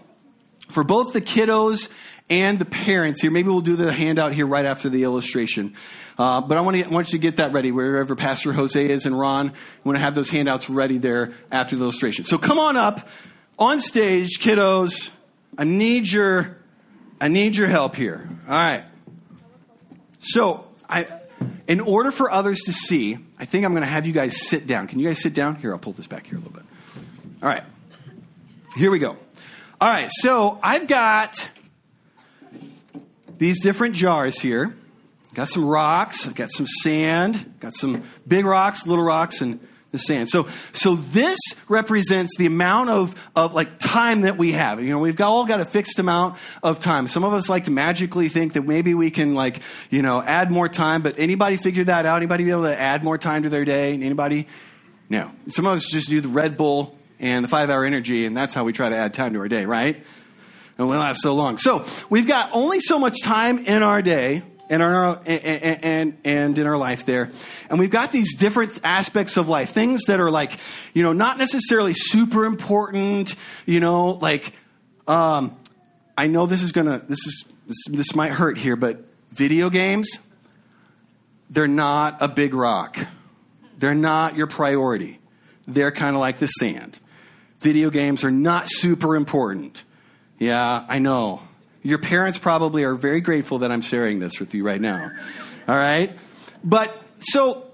for 0.69 0.83
both 0.83 1.13
the 1.13 1.21
kiddos 1.21 1.89
and 2.29 2.59
the 2.59 2.65
parents 2.65 3.21
here. 3.21 3.29
Maybe 3.29 3.49
we'll 3.49 3.61
do 3.61 3.75
the 3.75 3.91
handout 3.91 4.33
here 4.33 4.47
right 4.47 4.65
after 4.65 4.89
the 4.89 5.03
illustration. 5.03 5.75
Uh, 6.17 6.39
but 6.41 6.57
I 6.57 6.61
want, 6.61 6.77
to, 6.77 6.87
want 6.87 7.07
you 7.07 7.19
to 7.19 7.21
get 7.21 7.37
that 7.37 7.51
ready 7.51 7.71
wherever 7.71 8.15
Pastor 8.15 8.53
Jose 8.53 8.89
is 8.89 9.05
and 9.05 9.17
Ron. 9.17 9.49
I 9.49 9.53
want 9.83 9.97
to 9.97 10.01
have 10.01 10.15
those 10.15 10.29
handouts 10.29 10.69
ready 10.69 10.97
there 10.97 11.33
after 11.51 11.75
the 11.75 11.83
illustration. 11.83 12.25
So 12.25 12.37
come 12.37 12.57
on 12.59 12.77
up 12.77 13.07
on 13.59 13.79
stage, 13.79 14.39
kiddos. 14.39 15.11
I 15.57 15.65
need 15.65 16.09
your, 16.09 16.57
I 17.19 17.27
need 17.27 17.57
your 17.57 17.67
help 17.67 17.95
here. 17.95 18.29
All 18.47 18.53
right. 18.53 18.85
So, 20.19 20.67
I, 20.87 21.07
in 21.67 21.79
order 21.79 22.11
for 22.11 22.31
others 22.31 22.61
to 22.61 22.73
see, 22.73 23.17
I 23.39 23.45
think 23.45 23.65
I'm 23.65 23.71
going 23.71 23.81
to 23.81 23.89
have 23.89 24.05
you 24.05 24.13
guys 24.13 24.47
sit 24.47 24.67
down. 24.67 24.87
Can 24.87 24.99
you 24.99 25.07
guys 25.07 25.19
sit 25.19 25.33
down? 25.33 25.55
Here, 25.55 25.73
I'll 25.73 25.79
pull 25.79 25.93
this 25.93 26.07
back 26.07 26.27
here 26.27 26.35
a 26.35 26.39
little 26.39 26.53
bit. 26.53 26.63
All 27.41 27.49
right. 27.49 27.63
Here 28.75 28.89
we 28.89 28.99
go. 28.99 29.17
All 29.81 29.89
right, 29.89 30.09
so 30.09 30.57
I've 30.63 30.87
got 30.87 31.49
these 33.37 33.61
different 33.61 33.95
jars 33.95 34.39
here. 34.39 34.75
Got 35.33 35.49
some 35.49 35.65
rocks, 35.65 36.25
I've 36.25 36.35
got 36.35 36.51
some 36.51 36.67
sand, 36.67 37.55
got 37.59 37.73
some 37.73 38.03
big 38.25 38.45
rocks, 38.45 38.87
little 38.87 39.03
rocks, 39.03 39.41
and 39.41 39.59
the 39.91 39.97
sand. 39.97 40.29
So, 40.29 40.47
so 40.71 40.95
this 40.95 41.37
represents 41.67 42.37
the 42.37 42.45
amount 42.45 42.89
of, 42.91 43.15
of 43.35 43.53
like 43.53 43.77
time 43.77 44.21
that 44.21 44.37
we 44.37 44.53
have. 44.53 44.81
You 44.81 44.89
know, 44.91 44.99
we've 44.99 45.17
got, 45.17 45.29
all 45.29 45.45
got 45.45 45.59
a 45.59 45.65
fixed 45.65 45.99
amount 45.99 46.37
of 46.63 46.79
time. 46.79 47.09
Some 47.09 47.25
of 47.25 47.33
us 47.33 47.49
like 47.49 47.65
to 47.65 47.71
magically 47.71 48.29
think 48.29 48.53
that 48.53 48.61
maybe 48.61 48.93
we 48.93 49.11
can 49.11 49.33
like, 49.33 49.61
you 49.89 50.01
know, 50.01 50.21
add 50.21 50.49
more 50.49 50.69
time, 50.69 51.01
but 51.01 51.19
anybody 51.19 51.57
figure 51.57 51.83
that 51.85 52.05
out? 52.05 52.17
Anybody 52.17 52.45
be 52.45 52.51
able 52.51 52.63
to 52.63 52.79
add 52.79 53.03
more 53.03 53.17
time 53.17 53.43
to 53.43 53.49
their 53.49 53.65
day? 53.65 53.93
Anybody? 53.93 54.47
No. 55.09 55.31
Some 55.47 55.65
of 55.65 55.73
us 55.73 55.85
just 55.85 56.09
do 56.09 56.21
the 56.21 56.29
Red 56.29 56.55
Bull 56.55 56.97
and 57.21 57.45
the 57.45 57.47
five 57.47 57.69
hour 57.69 57.85
energy, 57.85 58.25
and 58.25 58.35
that's 58.35 58.53
how 58.53 58.65
we 58.65 58.73
try 58.73 58.89
to 58.89 58.97
add 58.97 59.13
time 59.13 59.33
to 59.33 59.39
our 59.39 59.47
day, 59.47 59.65
right? 59.65 60.03
And 60.77 60.89
we 60.89 60.97
last 60.97 61.21
so 61.21 61.35
long. 61.35 61.57
So 61.57 61.85
we've 62.09 62.27
got 62.27 62.49
only 62.51 62.79
so 62.79 62.97
much 62.97 63.21
time 63.23 63.59
in 63.59 63.83
our 63.83 64.01
day 64.01 64.41
and, 64.69 64.81
our, 64.81 65.21
and, 65.25 65.83
and, 65.83 66.17
and 66.25 66.57
in 66.57 66.65
our 66.65 66.77
life 66.77 67.05
there. 67.05 67.29
And 67.69 67.77
we've 67.77 67.91
got 67.91 68.11
these 68.11 68.35
different 68.35 68.79
aspects 68.83 69.37
of 69.37 69.47
life, 69.47 69.71
things 69.71 70.05
that 70.05 70.19
are 70.19 70.31
like, 70.31 70.53
you 70.93 71.03
know, 71.03 71.13
not 71.13 71.37
necessarily 71.37 71.93
super 71.93 72.45
important, 72.45 73.35
you 73.67 73.79
know, 73.79 74.11
like, 74.11 74.53
um, 75.07 75.55
I 76.17 76.27
know 76.27 76.47
this 76.47 76.63
is 76.63 76.71
gonna, 76.71 77.03
this 77.07 77.19
is, 77.19 77.45
this, 77.67 77.77
this 77.87 78.15
might 78.15 78.31
hurt 78.31 78.57
here, 78.57 78.75
but 78.75 79.05
video 79.31 79.69
games, 79.69 80.09
they're 81.51 81.67
not 81.67 82.17
a 82.21 82.27
big 82.27 82.55
rock. 82.55 82.97
They're 83.77 83.93
not 83.93 84.35
your 84.35 84.47
priority. 84.47 85.19
They're 85.67 85.91
kind 85.91 86.15
of 86.15 86.19
like 86.19 86.39
the 86.39 86.47
sand. 86.47 86.99
Video 87.61 87.91
games 87.91 88.23
are 88.23 88.31
not 88.31 88.67
super 88.67 89.15
important. 89.15 89.83
Yeah, 90.39 90.83
I 90.87 90.97
know. 90.97 91.41
Your 91.83 91.99
parents 91.99 92.39
probably 92.39 92.83
are 92.83 92.95
very 92.95 93.21
grateful 93.21 93.59
that 93.59 93.71
I'm 93.71 93.81
sharing 93.81 94.19
this 94.19 94.39
with 94.39 94.53
you 94.55 94.63
right 94.63 94.81
now. 94.81 95.11
All 95.67 95.75
right? 95.75 96.17
But 96.63 96.99
so 97.19 97.67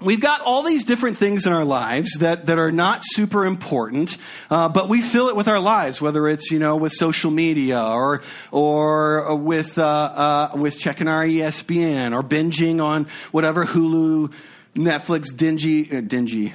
we've 0.00 0.20
got 0.20 0.40
all 0.40 0.62
these 0.62 0.84
different 0.84 1.18
things 1.18 1.46
in 1.46 1.52
our 1.52 1.64
lives 1.64 2.14
that, 2.20 2.46
that 2.46 2.58
are 2.58 2.72
not 2.72 3.02
super 3.02 3.44
important, 3.44 4.16
uh, 4.50 4.70
but 4.70 4.88
we 4.88 5.02
fill 5.02 5.28
it 5.28 5.36
with 5.36 5.48
our 5.48 5.60
lives, 5.60 6.00
whether 6.00 6.26
it's, 6.28 6.50
you 6.50 6.58
know, 6.58 6.76
with 6.76 6.92
social 6.92 7.30
media 7.30 7.82
or, 7.82 8.22
or 8.50 9.36
with, 9.36 9.78
uh, 9.78 9.84
uh, 9.84 10.56
with 10.56 10.78
checking 10.78 11.06
our 11.06 11.24
ESPN 11.24 12.14
or 12.14 12.22
binging 12.22 12.82
on 12.82 13.06
whatever 13.30 13.66
Hulu, 13.66 14.32
Netflix, 14.74 15.34
dingy, 15.34 15.96
uh, 15.96 16.00
dingy, 16.00 16.54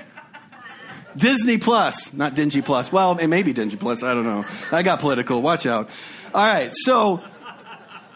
Disney 1.15 1.57
Plus, 1.57 2.13
not 2.13 2.35
Dingy 2.35 2.61
Plus. 2.61 2.91
Well, 2.91 3.17
it 3.17 3.27
may 3.27 3.43
be 3.43 3.53
Dingy 3.53 3.77
Plus. 3.77 4.03
I 4.03 4.13
don't 4.13 4.25
know. 4.25 4.45
I 4.71 4.83
got 4.83 4.99
political. 4.99 5.41
Watch 5.41 5.65
out. 5.65 5.89
All 6.33 6.45
right, 6.45 6.71
so 6.73 7.21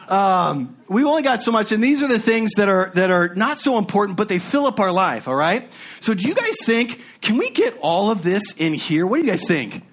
um, 0.08 0.78
we've 0.88 1.06
only 1.06 1.24
got 1.24 1.42
so 1.42 1.52
much, 1.52 1.72
and 1.72 1.84
these 1.84 2.04
are 2.04 2.08
the 2.08 2.20
things 2.20 2.54
that 2.58 2.70
are 2.70 2.92
that 2.96 3.10
are 3.12 3.34
not 3.36 3.60
so 3.60 3.78
important, 3.78 4.18
but 4.18 4.28
they 4.28 4.40
fill 4.40 4.66
up 4.66 4.80
our 4.80 4.92
life. 4.92 5.28
All 5.28 5.36
right. 5.36 5.72
So, 6.02 6.14
do 6.14 6.28
you 6.28 6.36
guys 6.36 6.58
think 6.64 7.02
can 7.22 7.38
we 7.38 7.50
get 7.50 7.78
all 7.82 8.12
of 8.12 8.22
this 8.22 8.54
in 8.58 8.74
here? 8.74 9.08
What 9.08 9.20
do 9.20 9.26
you 9.26 9.32
guys 9.32 9.48
think? 9.48 9.84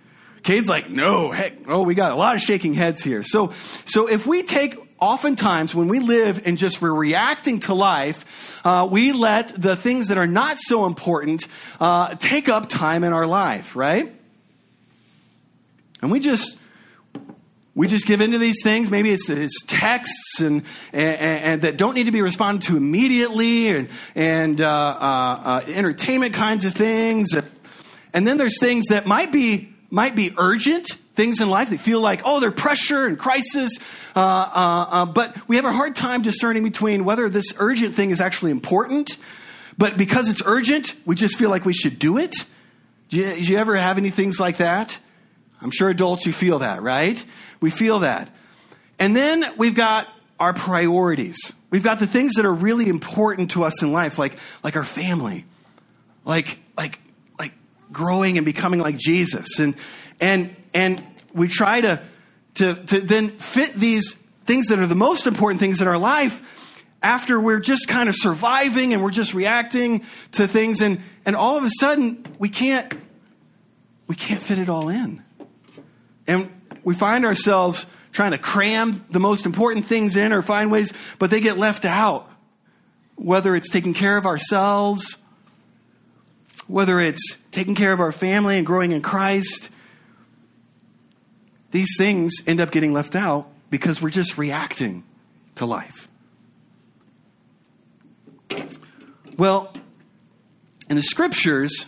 Cade's 0.42 0.68
like, 0.68 0.88
no, 0.88 1.30
heck, 1.30 1.68
oh, 1.68 1.82
we 1.82 1.94
got 1.94 2.12
a 2.12 2.14
lot 2.14 2.34
of 2.34 2.40
shaking 2.40 2.72
heads 2.72 3.04
here. 3.04 3.22
So, 3.22 3.52
so 3.84 4.06
if 4.06 4.26
we 4.26 4.42
take 4.42 4.74
oftentimes 5.00 5.74
when 5.74 5.88
we 5.88 6.00
live 6.00 6.42
and 6.44 6.58
just 6.58 6.80
we're 6.80 6.92
reacting 6.92 7.60
to 7.60 7.74
life, 7.74 8.60
uh, 8.64 8.88
we 8.90 9.12
let 9.12 9.48
the 9.60 9.76
things 9.76 10.08
that 10.08 10.18
are 10.18 10.26
not 10.26 10.58
so 10.58 10.86
important 10.86 11.46
uh, 11.80 12.14
take 12.16 12.48
up 12.48 12.68
time 12.68 13.04
in 13.04 13.12
our 13.12 13.26
life, 13.26 13.76
right? 13.76 14.14
And 16.02 16.10
we 16.10 16.20
just 16.20 16.56
we 17.74 17.86
just 17.86 18.06
give 18.06 18.20
into 18.20 18.38
these 18.38 18.62
things. 18.62 18.90
Maybe 18.90 19.10
it's, 19.10 19.30
it's 19.30 19.62
texts 19.66 20.40
and, 20.40 20.64
and, 20.92 21.20
and, 21.20 21.62
that 21.62 21.76
don't 21.76 21.94
need 21.94 22.04
to 22.04 22.12
be 22.12 22.20
responded 22.20 22.66
to 22.68 22.76
immediately 22.76 23.68
and, 23.68 23.88
and 24.14 24.60
uh, 24.60 24.66
uh, 24.66 25.40
uh, 25.44 25.62
entertainment 25.66 26.34
kinds 26.34 26.64
of 26.64 26.74
things. 26.74 27.28
And 28.12 28.26
then 28.26 28.38
there's 28.38 28.58
things 28.58 28.86
that 28.88 29.06
might 29.06 29.30
be, 29.30 29.72
might 29.90 30.14
be 30.14 30.32
urgent, 30.38 30.88
things 31.14 31.40
in 31.40 31.50
life 31.50 31.70
that 31.70 31.80
feel 31.80 32.00
like, 32.00 32.22
oh, 32.24 32.40
they're 32.40 32.52
pressure 32.52 33.06
and 33.06 33.18
crisis. 33.18 33.78
Uh, 34.14 34.20
uh, 34.20 34.86
uh, 34.90 35.06
but 35.06 35.36
we 35.48 35.56
have 35.56 35.64
a 35.64 35.72
hard 35.72 35.96
time 35.96 36.22
discerning 36.22 36.62
between 36.62 37.04
whether 37.04 37.28
this 37.28 37.52
urgent 37.58 37.94
thing 37.94 38.10
is 38.10 38.20
actually 38.20 38.52
important. 38.52 39.16
But 39.76 39.96
because 39.96 40.28
it's 40.28 40.42
urgent, 40.44 40.94
we 41.04 41.16
just 41.16 41.38
feel 41.38 41.50
like 41.50 41.64
we 41.64 41.72
should 41.72 41.98
do 41.98 42.18
it. 42.18 42.34
Do 43.08 43.18
you, 43.18 43.42
do 43.42 43.52
you 43.52 43.58
ever 43.58 43.76
have 43.76 43.98
any 43.98 44.10
things 44.10 44.38
like 44.38 44.58
that? 44.58 44.98
I'm 45.60 45.70
sure 45.70 45.90
adults, 45.90 46.24
you 46.26 46.32
feel 46.32 46.60
that, 46.60 46.82
right? 46.82 47.22
We 47.60 47.70
feel 47.70 48.00
that. 48.00 48.34
And 48.98 49.16
then 49.16 49.44
we've 49.56 49.74
got 49.74 50.08
our 50.38 50.54
priorities. 50.54 51.36
We've 51.70 51.82
got 51.82 51.98
the 51.98 52.06
things 52.06 52.34
that 52.34 52.44
are 52.44 52.52
really 52.52 52.88
important 52.88 53.52
to 53.52 53.64
us 53.64 53.82
in 53.82 53.92
life, 53.92 54.18
like, 54.18 54.36
like 54.62 54.76
our 54.76 54.84
family, 54.84 55.44
like, 56.24 56.58
growing 57.92 58.36
and 58.38 58.44
becoming 58.44 58.80
like 58.80 58.96
Jesus. 58.96 59.58
And, 59.58 59.74
and, 60.20 60.54
and, 60.72 61.04
we 61.32 61.48
try 61.48 61.80
to, 61.80 62.02
to, 62.54 62.74
to 62.74 63.00
then 63.00 63.30
fit 63.30 63.74
these 63.74 64.16
things 64.46 64.66
that 64.66 64.78
are 64.78 64.86
the 64.86 64.94
most 64.94 65.26
important 65.26 65.60
things 65.60 65.80
in 65.80 65.88
our 65.88 65.98
life 65.98 66.42
after 67.02 67.40
we're 67.40 67.60
just 67.60 67.88
kind 67.88 68.08
of 68.08 68.14
surviving 68.16 68.92
and 68.92 69.02
we're 69.02 69.10
just 69.10 69.32
reacting 69.32 70.04
to 70.32 70.46
things 70.46 70.80
and, 70.80 71.02
and 71.24 71.36
all 71.36 71.56
of 71.56 71.64
a 71.64 71.70
sudden 71.78 72.26
we 72.38 72.48
can't 72.48 72.92
we 74.06 74.16
can't 74.16 74.42
fit 74.42 74.58
it 74.58 74.68
all 74.68 74.88
in. 74.88 75.22
And 76.26 76.50
we 76.82 76.94
find 76.94 77.24
ourselves 77.24 77.86
trying 78.10 78.32
to 78.32 78.38
cram 78.38 79.04
the 79.10 79.20
most 79.20 79.46
important 79.46 79.86
things 79.86 80.16
in 80.16 80.32
or 80.32 80.42
find 80.42 80.72
ways, 80.72 80.92
but 81.20 81.30
they 81.30 81.38
get 81.38 81.58
left 81.58 81.84
out. 81.84 82.28
Whether 83.14 83.54
it's 83.54 83.68
taking 83.68 83.94
care 83.94 84.16
of 84.16 84.26
ourselves, 84.26 85.16
whether 86.70 87.00
it's 87.00 87.36
taking 87.50 87.74
care 87.74 87.92
of 87.92 88.00
our 88.00 88.12
family 88.12 88.56
and 88.56 88.64
growing 88.64 88.92
in 88.92 89.02
Christ, 89.02 89.68
these 91.72 91.96
things 91.98 92.34
end 92.46 92.60
up 92.60 92.70
getting 92.70 92.92
left 92.92 93.16
out 93.16 93.48
because 93.70 94.00
we're 94.00 94.10
just 94.10 94.38
reacting 94.38 95.02
to 95.56 95.66
life. 95.66 96.08
Well, 99.36 99.72
in 100.88 100.96
the 100.96 101.02
scriptures, 101.02 101.86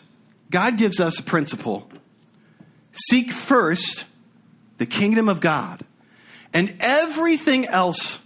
God 0.51 0.79
gives 0.79 1.01
us 1.01 1.19
a 1.19 1.23
principle 1.23 1.89
seek 2.93 3.33
first 3.33 4.05
the 4.79 4.87
kingdom 4.87 5.29
of 5.29 5.41
God, 5.41 5.85
and 6.53 6.77
everything 6.81 7.67
else 7.67 8.19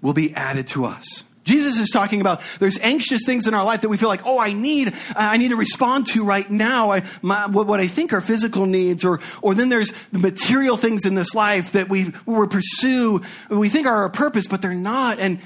will 0.00 0.14
be 0.14 0.34
added 0.34 0.68
to 0.68 0.86
us. 0.86 1.24
Jesus 1.44 1.78
is 1.78 1.90
talking 1.90 2.20
about 2.20 2.40
there's 2.58 2.78
anxious 2.78 3.20
things 3.24 3.46
in 3.46 3.54
our 3.54 3.64
life 3.64 3.82
that 3.82 3.88
we 3.88 3.96
feel 3.96 4.08
like, 4.08 4.24
oh, 4.24 4.38
I 4.38 4.54
need, 4.54 4.94
I 5.14 5.36
need 5.36 5.48
to 5.48 5.56
respond 5.56 6.06
to 6.06 6.24
right 6.24 6.50
now. 6.50 6.90
I, 6.90 7.02
my, 7.22 7.46
what 7.46 7.80
I 7.80 7.86
think 7.86 8.12
are 8.12 8.20
physical 8.20 8.66
needs, 8.66 9.04
or, 9.04 9.20
or 9.42 9.54
then 9.54 9.68
there's 9.68 9.92
the 10.10 10.18
material 10.18 10.76
things 10.76 11.04
in 11.04 11.14
this 11.14 11.34
life 11.34 11.72
that 11.72 11.88
we, 11.88 12.12
we 12.24 12.46
pursue, 12.46 13.20
we 13.50 13.68
think 13.68 13.86
are 13.86 14.02
our 14.02 14.08
purpose, 14.08 14.46
but 14.46 14.62
they're 14.62 14.72
not. 14.74 15.20
And, 15.20 15.40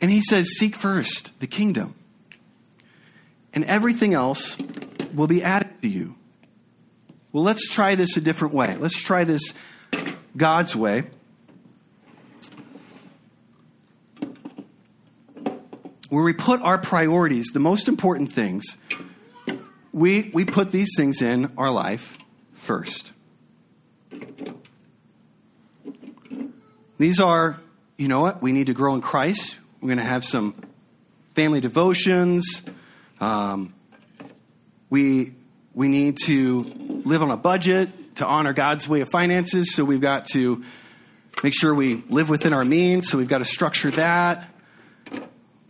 and 0.00 0.10
he 0.10 0.22
says, 0.22 0.48
seek 0.58 0.74
first 0.74 1.38
the 1.40 1.46
kingdom, 1.46 1.94
and 3.54 3.64
everything 3.64 4.14
else 4.14 4.58
will 5.14 5.28
be 5.28 5.42
added 5.42 5.70
to 5.82 5.88
you. 5.88 6.16
Well, 7.32 7.44
let's 7.44 7.68
try 7.68 7.94
this 7.94 8.16
a 8.16 8.20
different 8.20 8.54
way. 8.54 8.76
Let's 8.76 9.00
try 9.00 9.22
this 9.22 9.54
God's 10.36 10.74
way. 10.74 11.04
Where 16.10 16.24
we 16.24 16.32
put 16.32 16.60
our 16.60 16.76
priorities, 16.76 17.46
the 17.52 17.60
most 17.60 17.86
important 17.88 18.32
things, 18.32 18.64
we, 19.92 20.30
we 20.34 20.44
put 20.44 20.72
these 20.72 20.90
things 20.96 21.22
in 21.22 21.52
our 21.56 21.70
life 21.70 22.18
first. 22.52 23.12
These 26.98 27.20
are, 27.20 27.60
you 27.96 28.08
know 28.08 28.20
what, 28.20 28.42
we 28.42 28.50
need 28.50 28.66
to 28.66 28.74
grow 28.74 28.94
in 28.94 29.00
Christ. 29.00 29.56
We're 29.80 29.86
going 29.86 29.98
to 29.98 30.04
have 30.04 30.24
some 30.24 30.54
family 31.34 31.60
devotions. 31.60 32.62
Um, 33.20 33.72
we 34.90 35.34
we 35.72 35.86
need 35.86 36.18
to 36.24 36.64
live 37.04 37.22
on 37.22 37.30
a 37.30 37.36
budget 37.36 38.16
to 38.16 38.26
honor 38.26 38.52
God's 38.52 38.88
way 38.88 39.00
of 39.02 39.08
finances, 39.08 39.72
so 39.72 39.84
we've 39.84 40.00
got 40.00 40.26
to 40.32 40.64
make 41.44 41.54
sure 41.54 41.72
we 41.72 42.02
live 42.08 42.28
within 42.28 42.52
our 42.52 42.64
means, 42.64 43.08
so 43.08 43.16
we've 43.16 43.28
got 43.28 43.38
to 43.38 43.44
structure 43.44 43.92
that. 43.92 44.49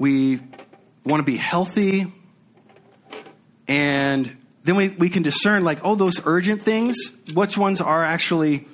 We 0.00 0.40
want 1.04 1.20
to 1.20 1.24
be 1.24 1.36
healthy. 1.36 2.10
And 3.68 4.34
then 4.64 4.76
we, 4.76 4.88
we 4.88 5.10
can 5.10 5.22
discern, 5.22 5.62
like, 5.62 5.80
oh, 5.84 5.94
those 5.94 6.22
urgent 6.24 6.62
things, 6.62 6.96
which 7.34 7.58
ones 7.58 7.82
are 7.82 8.02
actually 8.02 8.66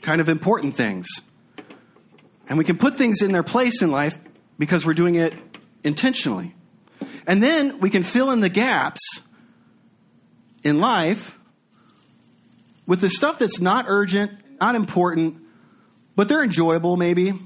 kind 0.00 0.22
of 0.22 0.30
important 0.30 0.74
things. 0.74 1.06
And 2.48 2.56
we 2.56 2.64
can 2.64 2.78
put 2.78 2.96
things 2.96 3.20
in 3.20 3.30
their 3.30 3.42
place 3.42 3.82
in 3.82 3.90
life 3.90 4.18
because 4.58 4.86
we're 4.86 4.94
doing 4.94 5.16
it 5.16 5.34
intentionally. 5.84 6.54
And 7.26 7.42
then 7.42 7.80
we 7.80 7.90
can 7.90 8.02
fill 8.02 8.30
in 8.30 8.40
the 8.40 8.48
gaps 8.48 9.20
in 10.64 10.80
life 10.80 11.38
with 12.86 13.02
the 13.02 13.10
stuff 13.10 13.38
that's 13.38 13.60
not 13.60 13.84
urgent, 13.86 14.32
not 14.62 14.76
important, 14.76 15.42
but 16.16 16.26
they're 16.28 16.42
enjoyable 16.42 16.96
maybe. 16.96 17.38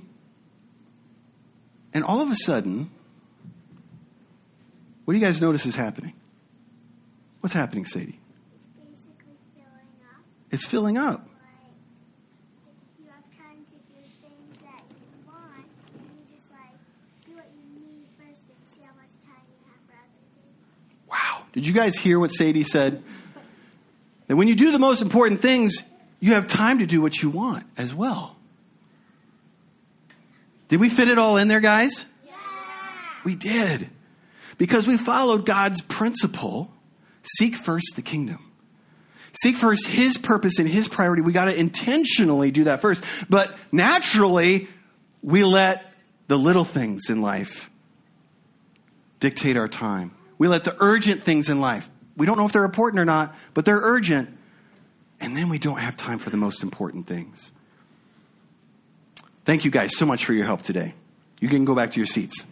And 1.95 2.05
all 2.05 2.21
of 2.21 2.31
a 2.31 2.35
sudden, 2.35 2.91
what 5.05 5.15
do 5.15 5.19
you 5.19 5.25
guys 5.25 5.41
notice 5.41 5.67
is 5.67 5.75
happening? 5.75 6.15
What's 7.41 7.55
happening, 7.55 7.85
Sadie? 7.85 8.19
It's 8.19 9.01
basically 9.03 9.37
filling 9.55 10.01
up. 10.05 10.23
It's 10.51 10.65
filling 10.65 10.97
up. 10.97 11.27
Like, 11.43 11.73
if 12.67 13.05
you 13.05 13.11
have 13.11 13.25
time 13.37 13.67
to 13.67 13.77
do 13.93 14.01
things 14.23 14.57
that 14.63 14.83
you 14.91 15.27
want, 15.27 15.67
you 16.17 16.35
just 16.35 16.51
like 16.51 16.73
do 17.27 17.35
what 17.35 17.47
you 17.55 17.81
need 17.81 18.07
first 18.17 18.43
and 18.49 18.59
see 18.73 18.81
how 18.83 18.95
much 18.95 19.13
time 19.27 19.43
you 19.51 19.59
have 19.67 19.81
for 19.87 19.93
other 19.93 20.23
things. 20.37 21.11
Wow. 21.11 21.43
Did 21.53 21.67
you 21.67 21.73
guys 21.75 21.99
hear 21.99 22.19
what 22.19 22.31
Sadie 22.31 22.65
said? 22.65 23.03
That 24.29 24.37
when 24.37 24.49
you 24.49 24.55
do 24.55 24.71
the 24.71 24.79
most 24.79 25.03
important 25.03 25.43
things, 25.43 25.83
you 26.21 26.35
have 26.35 26.47
time 26.47 26.79
to 26.79 26.87
do 26.87 27.03
what 27.03 27.21
you 27.21 27.29
want 27.29 27.67
as 27.77 27.95
well. 27.95 28.37
Did 30.73 30.81
we 30.81 30.89
fit 30.89 31.09
it 31.09 31.19
all 31.19 31.37
in 31.37 31.49
there, 31.49 31.61
guys? 31.61 32.07
Yeah. 32.25 32.33
We 33.25 33.35
did. 33.35 33.91
Because 34.57 34.87
we 34.87 34.97
followed 34.97 35.45
God's 35.45 35.83
principle 35.83 36.73
seek 37.37 37.57
first 37.57 37.93
the 37.95 38.01
kingdom. 38.01 38.39
Seek 39.35 39.57
first 39.57 39.87
His 39.87 40.17
purpose 40.17 40.59
and 40.59 40.67
His 40.67 40.89
priority. 40.89 41.21
We 41.21 41.35
got 41.35 41.45
to 41.45 41.55
intentionally 41.55 42.51
do 42.53 42.65
that 42.65 42.81
first. 42.81 43.05
But 43.29 43.55
naturally, 43.71 44.67
we 45.21 45.45
let 45.45 45.93
the 46.29 46.39
little 46.39 46.65
things 46.65 47.11
in 47.11 47.21
life 47.21 47.69
dictate 49.21 49.59
our 49.59 49.69
time. 49.69 50.15
We 50.39 50.49
let 50.49 50.65
the 50.65 50.75
urgent 50.81 51.23
things 51.23 51.51
in 51.51 51.61
life. 51.61 51.87
We 52.17 52.25
don't 52.25 52.39
know 52.39 52.47
if 52.47 52.53
they're 52.53 52.65
important 52.65 52.99
or 52.99 53.05
not, 53.05 53.35
but 53.53 53.67
they're 53.67 53.83
urgent. 53.83 54.39
And 55.21 55.37
then 55.37 55.51
we 55.51 55.59
don't 55.59 55.81
have 55.81 55.99
time 55.99 56.19
for 56.19 56.31
the 56.31 56.39
most 56.39 56.63
important 56.63 57.07
things. 57.07 57.53
Thank 59.45 59.65
you 59.65 59.71
guys 59.71 59.97
so 59.97 60.07
much 60.07 60.25
for 60.25 60.33
your 60.33 60.47
help 60.47 60.63
today. 60.63 60.95
You 61.41 61.49
can 61.49 61.65
go 61.65 61.75
back 61.75 61.91
to 61.93 61.97
your 61.99 62.07
seats. 62.07 62.47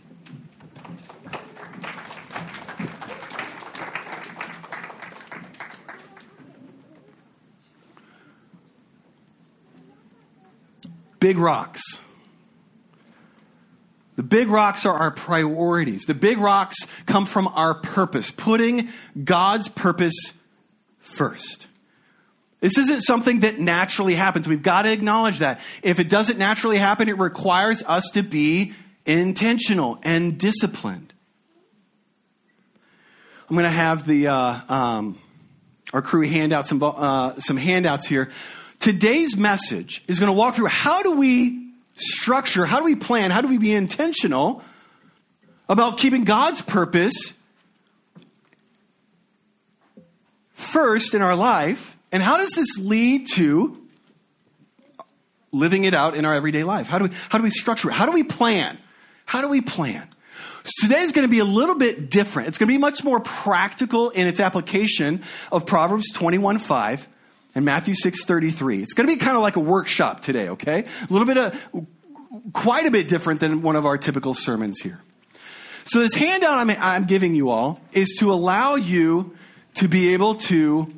Big 11.21 11.39
rocks. 11.39 11.83
The 14.17 14.23
big 14.25 14.49
rocks 14.49 14.85
are 14.85 14.97
our 14.97 15.11
priorities. 15.13 16.07
The 16.07 16.15
big 16.15 16.39
rocks 16.39 16.77
come 17.07 17.25
from 17.25 17.47
our 17.49 17.75
purpose, 17.75 18.31
putting 18.31 18.89
God's 19.23 19.69
purpose 19.69 20.33
first. 20.99 21.69
This 22.61 22.77
isn't 22.77 23.01
something 23.03 23.41
that 23.41 23.59
naturally 23.59 24.15
happens. 24.15 24.47
We've 24.47 24.63
got 24.63 24.83
to 24.83 24.93
acknowledge 24.93 25.39
that. 25.39 25.61
If 25.83 25.99
it 25.99 26.09
doesn't 26.09 26.39
naturally 26.39 26.77
happen, 26.77 27.09
it 27.09 27.19
requires 27.19 27.83
us 27.83 28.05
to 28.13 28.23
be 28.23 28.73
intentional 29.07 29.99
and 30.03 30.39
disciplined. 30.39 31.15
I'm 33.49 33.57
going 33.57 33.65
to 33.65 33.71
have 33.71 34.07
the 34.07 34.29
uh, 34.29 34.61
um, 34.69 35.19
our 35.93 36.03
crew 36.03 36.29
hand 36.29 36.53
out 36.53 36.67
some 36.67 36.83
uh, 36.83 37.39
some 37.41 37.57
handouts 37.57 38.07
here. 38.07 38.31
Today's 38.79 39.37
message 39.37 40.05
is 40.07 40.21
going 40.21 40.29
to 40.29 40.33
walk 40.33 40.55
through 40.55 40.67
how 40.67 41.03
do 41.03 41.13
we 41.13 41.73
structure, 41.95 42.65
how 42.65 42.79
do 42.79 42.85
we 42.85 42.95
plan, 42.95 43.31
how 43.31 43.41
do 43.41 43.49
we 43.49 43.59
be 43.59 43.73
intentional 43.73 44.63
about 45.69 45.99
keeping 45.99 46.25
God's 46.25 46.63
purpose 46.63 47.35
first 50.53 51.15
in 51.15 51.23
our 51.23 51.35
life, 51.35 51.97
and 52.13 52.23
how 52.23 52.37
does 52.37 52.51
this 52.51 52.79
lead 52.79 53.27
to 53.35 53.77
living 55.53 55.85
it 55.85 55.95
out 55.95 56.15
in 56.15 56.25
our 56.25 56.35
everyday 56.35 56.65
life? 56.65 56.87
How 56.87 56.99
do 56.99 57.05
we 57.05 57.11
how 57.29 57.39
do 57.39 57.45
we 57.45 57.51
structure 57.51 57.91
it? 57.91 57.93
How 57.93 58.07
do 58.07 58.13
we 58.13 58.23
plan? 58.23 58.79
How 59.27 59.43
do 59.43 59.49
we 59.49 59.61
plan? 59.61 60.09
So 60.65 60.89
today 60.89 61.01
is 61.01 61.13
going 61.13 61.27
to 61.27 61.31
be 61.31 61.39
a 61.39 61.45
little 61.45 61.77
bit 61.77 62.11
different. 62.11 62.49
It's 62.49 62.59
going 62.59 62.69
to 62.69 62.75
be 62.75 62.79
much 62.79 63.03
more 63.03 63.21
practical 63.21 64.11
in 64.11 64.27
its 64.27 64.41
application 64.41 65.23
of 65.51 65.67
Proverbs 65.67 66.11
21 66.13 66.59
5 66.59 67.09
and 67.55 67.65
Matthew 67.65 67.95
6:33. 67.95 68.83
It's 68.83 68.93
going 68.93 69.09
to 69.09 69.15
be 69.15 69.19
kind 69.19 69.37
of 69.37 69.43
like 69.43 69.57
a 69.57 69.61
workshop 69.61 70.21
today, 70.21 70.51
okay? 70.51 70.85
A 71.09 71.13
little 71.13 71.27
bit 71.27 71.39
of 71.39 71.87
quite 72.53 72.87
a 72.87 72.91
bit 72.91 73.09
different 73.09 73.41
than 73.41 73.63
one 73.63 73.77
of 73.77 73.87
our 73.87 73.99
typical 73.99 74.35
sermons 74.35 74.81
here. 74.81 75.01
So 75.85 76.01
this 76.01 76.15
handout 76.15 76.59
I'm, 76.59 76.71
I'm 76.71 77.05
giving 77.05 77.35
you 77.35 77.51
all 77.51 77.81
is 77.93 78.17
to 78.21 78.33
allow 78.33 78.77
you 78.77 79.35
to 79.75 79.89
be 79.89 80.13
able 80.13 80.37
to 80.37 80.93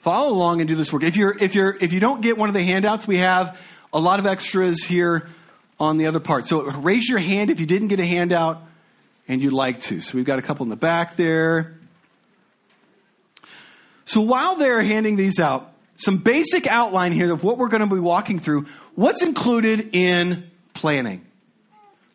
follow 0.00 0.32
along 0.32 0.60
and 0.60 0.68
do 0.68 0.74
this 0.74 0.92
work. 0.92 1.02
If 1.02 1.16
you're 1.16 1.36
if 1.38 1.54
you're 1.54 1.76
if 1.80 1.92
you 1.92 2.00
don't 2.00 2.20
get 2.20 2.36
one 2.36 2.48
of 2.48 2.54
the 2.54 2.62
handouts, 2.62 3.06
we 3.06 3.18
have 3.18 3.58
a 3.92 4.00
lot 4.00 4.18
of 4.18 4.26
extras 4.26 4.84
here 4.84 5.28
on 5.78 5.96
the 5.96 6.06
other 6.06 6.20
part. 6.20 6.46
So 6.46 6.62
raise 6.62 7.08
your 7.08 7.18
hand 7.18 7.50
if 7.50 7.60
you 7.60 7.66
didn't 7.66 7.88
get 7.88 8.00
a 8.00 8.06
handout 8.06 8.62
and 9.28 9.40
you'd 9.40 9.52
like 9.52 9.80
to. 9.82 10.00
So 10.00 10.16
we've 10.16 10.24
got 10.24 10.38
a 10.38 10.42
couple 10.42 10.64
in 10.64 10.70
the 10.70 10.76
back 10.76 11.16
there. 11.16 11.76
So 14.04 14.20
while 14.20 14.56
they're 14.56 14.82
handing 14.82 15.16
these 15.16 15.38
out, 15.38 15.72
some 15.96 16.18
basic 16.18 16.66
outline 16.66 17.12
here 17.12 17.32
of 17.32 17.44
what 17.44 17.58
we're 17.58 17.68
going 17.68 17.86
to 17.86 17.94
be 17.94 18.00
walking 18.00 18.38
through. 18.38 18.66
What's 18.94 19.22
included 19.22 19.94
in 19.94 20.50
planning? 20.74 21.24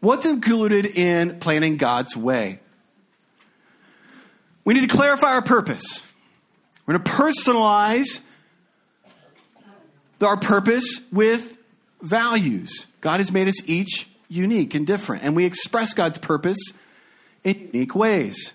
What's 0.01 0.25
included 0.25 0.85
in 0.85 1.39
planning 1.39 1.77
God's 1.77 2.15
way? 2.15 2.59
We 4.63 4.73
need 4.73 4.89
to 4.89 4.95
clarify 4.95 5.27
our 5.27 5.43
purpose. 5.43 6.03
We're 6.85 6.97
going 6.97 7.03
to 7.03 7.11
personalize 7.11 8.19
our 10.21 10.37
purpose 10.37 11.01
with 11.11 11.57
values. 12.01 12.85
God 13.01 13.19
has 13.19 13.31
made 13.31 13.47
us 13.47 13.67
each 13.67 14.07
unique 14.27 14.75
and 14.75 14.87
different, 14.87 15.23
and 15.23 15.35
we 15.35 15.45
express 15.45 15.93
God's 15.93 16.17
purpose 16.17 16.57
in 17.43 17.69
unique 17.73 17.95
ways. 17.95 18.53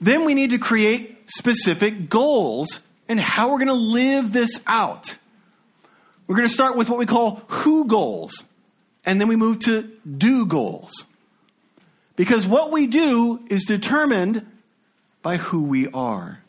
Then 0.00 0.24
we 0.24 0.34
need 0.34 0.50
to 0.50 0.58
create 0.58 1.28
specific 1.30 2.08
goals 2.08 2.80
and 3.08 3.18
how 3.18 3.50
we're 3.50 3.58
going 3.58 3.68
to 3.68 3.74
live 3.74 4.32
this 4.32 4.60
out. 4.66 5.16
We're 6.26 6.36
going 6.36 6.48
to 6.48 6.54
start 6.54 6.76
with 6.76 6.90
what 6.90 6.98
we 6.98 7.06
call 7.06 7.42
who 7.48 7.86
goals, 7.86 8.44
and 9.04 9.20
then 9.20 9.28
we 9.28 9.36
move 9.36 9.60
to 9.60 9.90
do 10.06 10.46
goals. 10.46 11.06
Because 12.16 12.46
what 12.46 12.70
we 12.70 12.86
do 12.86 13.40
is 13.48 13.64
determined 13.64 14.46
by 15.22 15.36
who 15.36 15.62
we 15.62 15.88
are. 15.88 16.42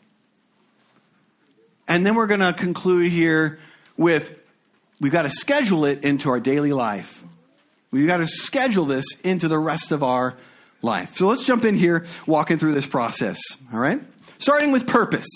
And 1.90 2.06
then 2.06 2.14
we're 2.14 2.28
going 2.28 2.40
to 2.40 2.52
conclude 2.52 3.10
here 3.10 3.58
with 3.96 4.32
we've 5.00 5.10
got 5.10 5.22
to 5.22 5.30
schedule 5.30 5.84
it 5.84 6.04
into 6.04 6.30
our 6.30 6.38
daily 6.38 6.72
life. 6.72 7.24
We've 7.90 8.06
got 8.06 8.18
to 8.18 8.28
schedule 8.28 8.84
this 8.84 9.04
into 9.24 9.48
the 9.48 9.58
rest 9.58 9.90
of 9.90 10.04
our 10.04 10.36
life. 10.82 11.16
So 11.16 11.26
let's 11.26 11.44
jump 11.44 11.64
in 11.64 11.74
here, 11.74 12.06
walking 12.26 12.58
through 12.58 12.74
this 12.74 12.86
process. 12.86 13.40
All 13.72 13.80
right? 13.80 14.00
Starting 14.38 14.70
with 14.70 14.86
purpose. 14.86 15.26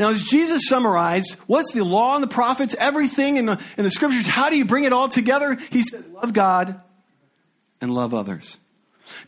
Now, 0.00 0.08
as 0.08 0.24
Jesus 0.24 0.66
summarized, 0.66 1.36
what's 1.46 1.72
the 1.72 1.84
law 1.84 2.16
and 2.16 2.24
the 2.24 2.28
prophets, 2.28 2.74
everything 2.76 3.36
in 3.36 3.46
the, 3.46 3.60
in 3.76 3.84
the 3.84 3.90
scriptures, 3.90 4.26
how 4.26 4.50
do 4.50 4.58
you 4.58 4.64
bring 4.64 4.82
it 4.82 4.92
all 4.92 5.08
together? 5.08 5.58
He 5.70 5.84
said, 5.84 6.12
love 6.12 6.32
God 6.32 6.80
and 7.80 7.94
love 7.94 8.14
others. 8.14 8.58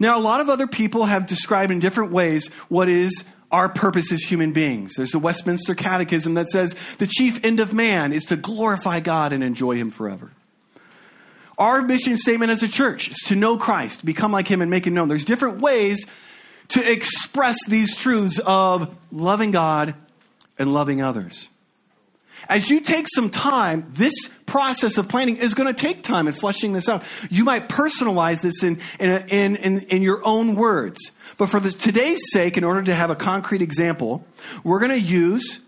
Now, 0.00 0.18
a 0.18 0.20
lot 0.20 0.40
of 0.40 0.48
other 0.48 0.66
people 0.66 1.04
have 1.04 1.26
described 1.26 1.70
in 1.70 1.78
different 1.78 2.10
ways 2.10 2.48
what 2.68 2.88
is 2.88 3.24
our 3.50 3.68
purpose 3.68 4.12
as 4.12 4.22
human 4.22 4.52
beings. 4.52 4.94
There's 4.96 5.10
the 5.10 5.18
Westminster 5.18 5.74
Catechism 5.74 6.34
that 6.34 6.48
says 6.48 6.74
the 6.98 7.06
chief 7.06 7.44
end 7.44 7.60
of 7.60 7.74
man 7.74 8.12
is 8.12 8.26
to 8.26 8.36
glorify 8.36 9.00
God 9.00 9.32
and 9.32 9.42
enjoy 9.42 9.76
Him 9.76 9.90
forever. 9.90 10.30
Our 11.58 11.82
mission 11.82 12.16
statement 12.16 12.50
as 12.50 12.62
a 12.62 12.68
church 12.68 13.10
is 13.10 13.18
to 13.26 13.36
know 13.36 13.58
Christ, 13.58 14.04
become 14.04 14.32
like 14.32 14.48
Him, 14.48 14.62
and 14.62 14.70
make 14.70 14.86
Him 14.86 14.94
known. 14.94 15.08
There's 15.08 15.24
different 15.24 15.60
ways 15.60 16.06
to 16.68 16.90
express 16.90 17.58
these 17.68 17.96
truths 17.96 18.38
of 18.38 18.96
loving 19.10 19.50
God 19.50 19.94
and 20.58 20.72
loving 20.72 21.02
others. 21.02 21.48
As 22.48 22.70
you 22.70 22.80
take 22.80 23.06
some 23.14 23.30
time, 23.30 23.86
this 23.90 24.14
process 24.46 24.96
of 24.96 25.08
planning 25.08 25.36
is 25.36 25.54
going 25.54 25.72
to 25.72 25.78
take 25.78 26.02
time 26.02 26.26
and 26.26 26.36
fleshing 26.36 26.72
this 26.72 26.88
out. 26.88 27.02
You 27.28 27.44
might 27.44 27.68
personalize 27.68 28.40
this 28.40 28.62
in, 28.62 28.80
in, 28.98 29.10
in, 29.28 29.56
in, 29.56 29.80
in 29.80 30.02
your 30.02 30.24
own 30.24 30.54
words. 30.54 31.10
But 31.40 31.48
for 31.48 31.58
the, 31.58 31.70
today's 31.70 32.20
sake, 32.32 32.58
in 32.58 32.64
order 32.64 32.82
to 32.82 32.94
have 32.94 33.08
a 33.08 33.16
concrete 33.16 33.62
example, 33.62 34.26
we're 34.62 34.78
going 34.78 34.92
to 34.92 35.00
use 35.00 35.60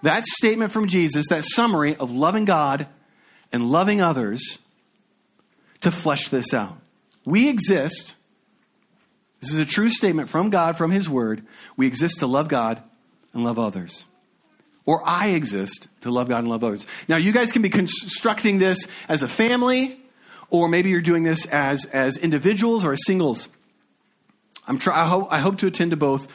that 0.00 0.24
statement 0.24 0.72
from 0.72 0.86
Jesus, 0.86 1.28
that 1.28 1.44
summary 1.44 1.94
of 1.96 2.10
loving 2.10 2.46
God 2.46 2.86
and 3.52 3.70
loving 3.70 4.00
others, 4.00 4.58
to 5.82 5.90
flesh 5.90 6.30
this 6.30 6.54
out. 6.54 6.78
We 7.26 7.50
exist, 7.50 8.14
this 9.40 9.52
is 9.52 9.58
a 9.58 9.66
true 9.66 9.90
statement 9.90 10.30
from 10.30 10.48
God, 10.48 10.78
from 10.78 10.90
His 10.90 11.10
Word. 11.10 11.44
We 11.76 11.86
exist 11.86 12.20
to 12.20 12.26
love 12.26 12.48
God 12.48 12.82
and 13.34 13.44
love 13.44 13.58
others. 13.58 14.06
Or 14.86 15.02
I 15.04 15.32
exist 15.32 15.88
to 16.00 16.10
love 16.10 16.30
God 16.30 16.38
and 16.38 16.48
love 16.48 16.64
others. 16.64 16.86
Now, 17.06 17.18
you 17.18 17.32
guys 17.32 17.52
can 17.52 17.60
be 17.60 17.68
constructing 17.68 18.56
this 18.56 18.86
as 19.10 19.22
a 19.22 19.28
family, 19.28 20.00
or 20.48 20.68
maybe 20.68 20.88
you're 20.88 21.02
doing 21.02 21.22
this 21.22 21.44
as, 21.44 21.84
as 21.84 22.16
individuals 22.16 22.86
or 22.86 22.92
as 22.92 23.00
singles. 23.04 23.50
I'm 24.66 24.78
try, 24.78 25.02
I, 25.02 25.06
hope, 25.06 25.28
I 25.30 25.38
hope 25.38 25.58
to 25.58 25.66
attend 25.66 25.90
to 25.90 25.96
both 25.96 26.28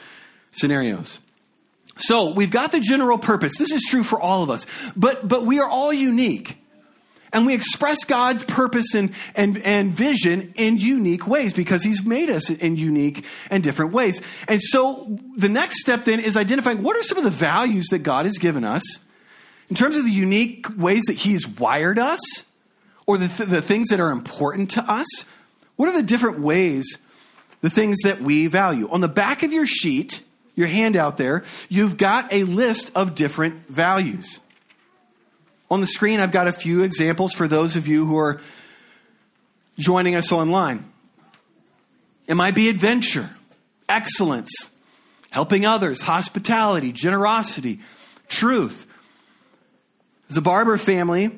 scenarios. 0.51 1.19
So 1.97 2.31
we've 2.31 2.51
got 2.51 2.71
the 2.71 2.79
general 2.79 3.17
purpose. 3.17 3.57
This 3.57 3.71
is 3.71 3.81
true 3.89 4.03
for 4.03 4.19
all 4.19 4.43
of 4.43 4.49
us, 4.49 4.65
but 4.95 5.27
but 5.27 5.45
we 5.45 5.59
are 5.59 5.67
all 5.67 5.91
unique, 5.91 6.57
and 7.33 7.45
we 7.45 7.53
express 7.53 8.03
God's 8.03 8.43
purpose 8.43 8.93
and 8.93 9.13
and 9.35 9.57
and 9.59 9.91
vision 9.91 10.53
in 10.55 10.77
unique 10.77 11.27
ways 11.27 11.53
because 11.53 11.83
He's 11.83 12.03
made 12.03 12.29
us 12.29 12.49
in 12.49 12.77
unique 12.77 13.25
and 13.49 13.63
different 13.63 13.93
ways. 13.93 14.21
And 14.47 14.61
so 14.61 15.19
the 15.35 15.49
next 15.49 15.81
step 15.81 16.03
then 16.03 16.19
is 16.19 16.37
identifying 16.37 16.83
what 16.83 16.95
are 16.95 17.03
some 17.03 17.17
of 17.17 17.23
the 17.23 17.31
values 17.31 17.87
that 17.87 17.99
God 17.99 18.25
has 18.25 18.37
given 18.37 18.63
us 18.63 18.83
in 19.69 19.75
terms 19.75 19.97
of 19.97 20.05
the 20.05 20.11
unique 20.11 20.67
ways 20.77 21.03
that 21.07 21.15
He's 21.15 21.47
wired 21.47 21.97
us, 21.97 22.19
or 23.07 23.17
the 23.17 23.27
th- 23.27 23.49
the 23.49 23.61
things 23.61 23.87
that 23.87 23.99
are 23.99 24.11
important 24.11 24.71
to 24.71 24.83
us. 24.83 25.07
What 25.77 25.89
are 25.89 25.93
the 25.93 26.03
different 26.03 26.39
ways? 26.41 26.97
The 27.61 27.69
things 27.69 27.97
that 28.03 28.21
we 28.21 28.47
value. 28.47 28.89
On 28.89 29.01
the 29.01 29.07
back 29.07 29.43
of 29.43 29.51
your 29.51 29.65
sheet, 29.65 30.21
your 30.55 30.67
handout 30.67 31.17
there, 31.17 31.43
you've 31.69 31.97
got 31.97 32.33
a 32.33 32.43
list 32.43 32.91
of 32.95 33.15
different 33.15 33.67
values. 33.67 34.39
On 35.69 35.81
the 35.81 35.87
screen, 35.87 36.19
I've 36.19 36.31
got 36.31 36.47
a 36.47 36.51
few 36.51 36.83
examples 36.83 37.33
for 37.33 37.47
those 37.47 37.75
of 37.75 37.87
you 37.87 38.05
who 38.05 38.17
are 38.17 38.39
joining 39.77 40.15
us 40.15 40.31
online. 40.31 40.91
It 42.25 42.35
might 42.35 42.55
be 42.55 42.69
adventure, 42.69 43.29
excellence, 43.87 44.51
helping 45.29 45.65
others, 45.65 46.01
hospitality, 46.01 46.91
generosity, 46.91 47.79
truth. 48.27 48.85
As 50.29 50.37
a 50.37 50.41
Barber 50.41 50.77
family, 50.77 51.37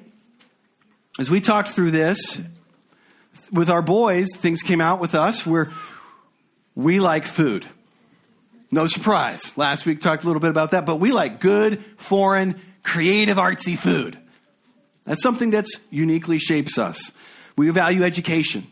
as 1.20 1.30
we 1.30 1.42
talked 1.42 1.70
through 1.70 1.92
this 1.92 2.40
with 3.52 3.70
our 3.70 3.82
boys, 3.82 4.28
things 4.36 4.62
came 4.62 4.80
out 4.82 5.00
with 5.00 5.16
us. 5.16 5.46
We're 5.46 5.70
we 6.80 7.02
like 7.02 7.26
food. 7.26 7.68
No 8.72 8.88
surprise. 8.88 9.52
Last 9.58 9.86
week 9.86 10.00
talked 10.00 10.24
a 10.24 10.28
little 10.28 10.40
bit 10.40 10.50
about 10.50 10.72
that, 10.72 10.86
but 10.86 10.96
we 10.96 11.12
like 11.12 11.42
good, 11.42 11.84
foreign, 11.98 12.62
creative, 12.84 13.36
artsy 13.36 13.78
food. 13.78 14.18
That's 15.04 15.22
something 15.22 15.50
that's 15.50 15.76
uniquely 15.90 16.40
shapes 16.40 16.78
us. 16.78 17.12
We 17.58 17.70
value 17.72 18.04
education, 18.04 18.66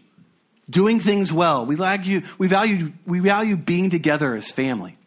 doing 0.70 1.02
things 1.02 1.34
well. 1.34 1.66
We 1.66 1.76
value, 1.76 2.22
we 2.38 2.48
value, 2.48 2.94
we 3.06 3.20
value 3.20 3.58
being 3.58 3.90
together 3.90 4.36
as 4.36 4.50
family. 4.52 4.98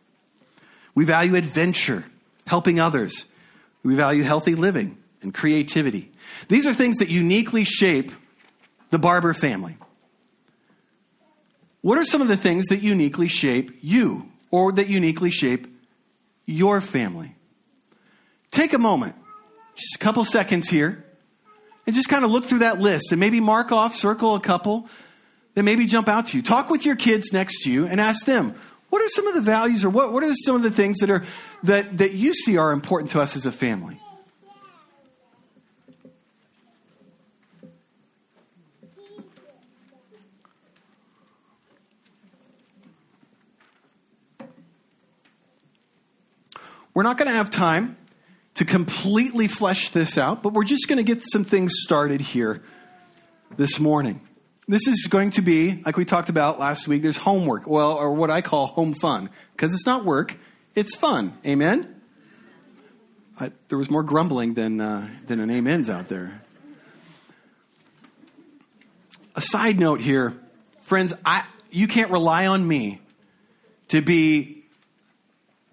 We 0.94 1.06
value 1.06 1.36
adventure, 1.36 2.04
helping 2.46 2.80
others. 2.80 3.24
We 3.82 3.94
value 3.94 4.24
healthy 4.24 4.56
living 4.56 4.98
and 5.22 5.32
creativity. 5.32 6.12
These 6.48 6.66
are 6.66 6.74
things 6.74 6.96
that 6.98 7.08
uniquely 7.08 7.64
shape 7.64 8.12
the 8.90 8.98
Barber 8.98 9.32
family. 9.32 9.78
What 11.82 11.98
are 11.98 12.04
some 12.04 12.20
of 12.20 12.28
the 12.28 12.36
things 12.36 12.66
that 12.66 12.82
uniquely 12.82 13.28
shape 13.28 13.78
you 13.80 14.30
or 14.50 14.72
that 14.72 14.88
uniquely 14.88 15.30
shape 15.30 15.66
your 16.46 16.80
family? 16.80 17.34
Take 18.50 18.72
a 18.72 18.78
moment, 18.78 19.14
just 19.76 19.94
a 19.94 19.98
couple 19.98 20.24
seconds 20.24 20.68
here, 20.68 21.04
and 21.86 21.94
just 21.94 22.08
kind 22.08 22.24
of 22.24 22.30
look 22.30 22.44
through 22.44 22.58
that 22.58 22.80
list 22.80 23.12
and 23.12 23.20
maybe 23.20 23.40
mark 23.40 23.72
off, 23.72 23.94
circle 23.94 24.34
a 24.34 24.40
couple 24.40 24.88
that 25.54 25.62
maybe 25.62 25.86
jump 25.86 26.08
out 26.08 26.26
to 26.26 26.36
you. 26.36 26.42
Talk 26.42 26.70
with 26.70 26.84
your 26.84 26.96
kids 26.96 27.32
next 27.32 27.62
to 27.62 27.70
you 27.70 27.86
and 27.86 28.00
ask 28.00 28.26
them, 28.26 28.54
what 28.90 29.02
are 29.02 29.08
some 29.08 29.26
of 29.26 29.34
the 29.34 29.40
values 29.40 29.84
or 29.84 29.90
what, 29.90 30.12
what 30.12 30.22
are 30.22 30.34
some 30.34 30.56
of 30.56 30.62
the 30.62 30.70
things 30.70 30.98
that 30.98 31.10
are 31.10 31.24
that, 31.62 31.98
that 31.98 32.12
you 32.12 32.34
see 32.34 32.58
are 32.58 32.72
important 32.72 33.12
to 33.12 33.20
us 33.20 33.36
as 33.36 33.46
a 33.46 33.52
family? 33.52 34.00
We're 46.92 47.04
not 47.04 47.18
going 47.18 47.28
to 47.28 47.34
have 47.34 47.50
time 47.50 47.96
to 48.54 48.64
completely 48.64 49.46
flesh 49.46 49.90
this 49.90 50.18
out, 50.18 50.42
but 50.42 50.52
we're 50.52 50.64
just 50.64 50.88
going 50.88 50.96
to 50.96 51.04
get 51.04 51.22
some 51.24 51.44
things 51.44 51.74
started 51.76 52.20
here 52.20 52.62
this 53.56 53.78
morning. 53.78 54.20
This 54.66 54.86
is 54.86 55.06
going 55.08 55.30
to 55.30 55.42
be, 55.42 55.82
like 55.84 55.96
we 55.96 56.04
talked 56.04 56.28
about 56.28 56.58
last 56.58 56.88
week, 56.88 57.02
there's 57.02 57.16
homework, 57.16 57.66
well, 57.66 57.92
or 57.92 58.12
what 58.12 58.30
I 58.30 58.40
call 58.40 58.66
home 58.66 58.94
fun, 58.94 59.30
because 59.52 59.72
it's 59.72 59.86
not 59.86 60.04
work, 60.04 60.36
it's 60.74 60.94
fun. 60.94 61.38
Amen? 61.46 62.00
I, 63.38 63.52
there 63.68 63.78
was 63.78 63.90
more 63.90 64.02
grumbling 64.02 64.54
than, 64.54 64.80
uh, 64.80 65.08
than 65.26 65.40
an 65.40 65.50
amens 65.50 65.88
out 65.88 66.08
there. 66.08 66.42
A 69.34 69.40
side 69.40 69.78
note 69.78 70.00
here, 70.00 70.36
friends, 70.82 71.14
I, 71.24 71.44
you 71.70 71.86
can't 71.86 72.10
rely 72.10 72.46
on 72.46 72.66
me 72.66 73.00
to 73.88 74.02
be 74.02 74.59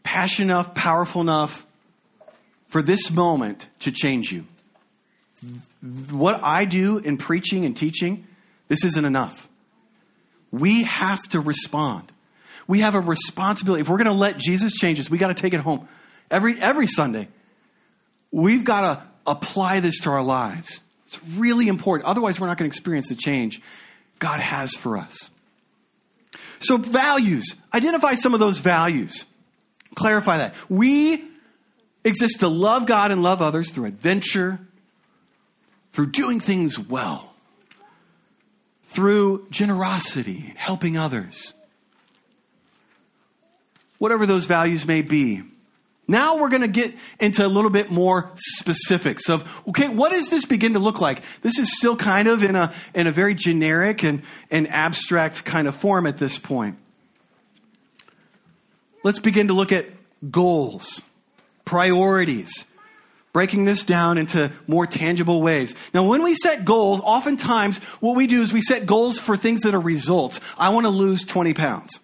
passionate 0.07 0.53
enough, 0.53 0.73
powerful 0.73 1.19
enough 1.19 1.65
for 2.69 2.81
this 2.81 3.11
moment 3.11 3.67
to 3.81 3.91
change 3.91 4.31
you. 4.31 4.45
What 6.09 6.39
I 6.43 6.63
do 6.63 6.97
in 6.97 7.17
preaching 7.17 7.65
and 7.65 7.75
teaching, 7.75 8.25
this 8.69 8.85
isn't 8.85 9.03
enough. 9.03 9.49
We 10.49 10.83
have 10.83 11.21
to 11.29 11.41
respond. 11.41 12.09
We 12.69 12.79
have 12.79 12.95
a 12.95 13.01
responsibility. 13.01 13.81
If 13.81 13.89
we're 13.89 13.97
going 13.97 14.05
to 14.05 14.13
let 14.13 14.37
Jesus 14.37 14.71
change 14.75 14.97
us, 15.01 15.09
we 15.09 15.17
got 15.17 15.27
to 15.27 15.33
take 15.33 15.53
it 15.53 15.59
home 15.59 15.89
every 16.31 16.57
every 16.59 16.87
Sunday. 16.87 17.27
we've 18.31 18.63
got 18.63 18.81
to 18.81 19.03
apply 19.25 19.81
this 19.81 19.99
to 20.01 20.11
our 20.11 20.23
lives. 20.23 20.79
It's 21.07 21.19
really 21.35 21.67
important. 21.67 22.07
Otherwise, 22.07 22.39
we're 22.39 22.47
not 22.47 22.57
going 22.57 22.71
to 22.71 22.73
experience 22.73 23.09
the 23.09 23.15
change 23.15 23.61
God 24.19 24.39
has 24.39 24.71
for 24.71 24.97
us. 24.97 25.31
So, 26.59 26.77
values. 26.77 27.55
Identify 27.73 28.15
some 28.15 28.33
of 28.33 28.39
those 28.39 28.59
values. 28.59 29.25
Clarify 29.97 30.37
that. 30.37 30.53
We 30.69 31.25
exist 32.05 32.41
to 32.41 32.47
love 32.47 32.85
God 32.85 33.09
and 33.09 33.23
love 33.23 33.41
others 33.41 33.71
through 33.71 33.85
adventure, 33.85 34.59
through 35.91 36.11
doing 36.11 36.39
things 36.39 36.77
well, 36.77 37.33
through 38.85 39.47
generosity, 39.49 40.53
helping 40.55 40.97
others. 40.97 41.55
Whatever 43.97 44.27
those 44.27 44.45
values 44.45 44.85
may 44.85 45.01
be. 45.01 45.41
Now 46.07 46.37
we're 46.37 46.49
going 46.49 46.61
to 46.61 46.67
get 46.67 46.93
into 47.19 47.43
a 47.43 47.49
little 47.49 47.71
bit 47.71 47.89
more 47.89 48.29
specifics 48.35 49.29
of, 49.29 49.49
okay, 49.67 49.89
what 49.89 50.11
does 50.11 50.29
this 50.29 50.45
begin 50.45 50.73
to 50.73 50.79
look 50.79 51.01
like? 51.01 51.23
This 51.41 51.57
is 51.57 51.75
still 51.75 51.95
kind 51.95 52.27
of 52.27 52.43
in 52.43 52.55
a, 52.55 52.71
in 52.93 53.07
a 53.07 53.11
very 53.11 53.33
generic 53.33 54.03
and, 54.03 54.21
and 54.51 54.69
abstract 54.69 55.43
kind 55.43 55.67
of 55.67 55.75
form 55.75 56.05
at 56.05 56.17
this 56.17 56.37
point. 56.37 56.77
Let's 59.07 59.19
begin 59.19 59.47
to 59.47 59.53
look 59.53 59.71
at 59.71 59.85
goals, 60.29 61.01
priorities, 61.63 62.65
breaking 63.31 63.63
this 63.63 63.85
down 63.85 64.17
into 64.17 64.51
more 64.67 64.85
tangible 64.85 65.41
ways. 65.41 65.73
Now, 65.93 66.03
when 66.03 66.23
we 66.23 66.35
set 66.35 66.65
goals, 66.65 66.99
oftentimes 67.01 67.77
what 68.01 68.17
we 68.17 68.27
do 68.27 68.41
is 68.41 68.51
we 68.51 68.59
set 68.59 68.85
goals 68.85 69.17
for 69.17 69.37
things 69.37 69.61
that 69.61 69.73
are 69.73 69.79
results. 69.79 70.41
I 70.57 70.67
want 70.71 70.87
to 70.87 70.89
lose 70.89 71.23
20 71.23 71.53
pounds. 71.53 72.01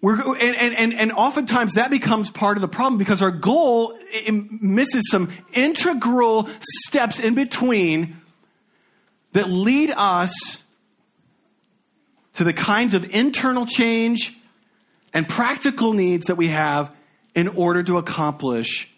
We're, 0.00 0.18
and, 0.34 0.56
and, 0.56 0.94
and 0.94 1.12
oftentimes 1.12 1.74
that 1.74 1.90
becomes 1.90 2.30
part 2.30 2.56
of 2.56 2.62
the 2.62 2.68
problem 2.68 2.96
because 2.96 3.20
our 3.20 3.30
goal 3.30 3.98
misses 4.32 5.10
some 5.10 5.30
integral 5.52 6.48
steps 6.86 7.18
in 7.18 7.34
between 7.34 8.16
that 9.34 9.50
lead 9.50 9.92
us 9.94 10.59
to 12.34 12.44
the 12.44 12.52
kinds 12.52 12.94
of 12.94 13.14
internal 13.14 13.66
change 13.66 14.36
and 15.12 15.28
practical 15.28 15.92
needs 15.92 16.26
that 16.26 16.36
we 16.36 16.48
have 16.48 16.90
in 17.34 17.48
order 17.48 17.82
to 17.82 17.98
accomplish 17.98 18.88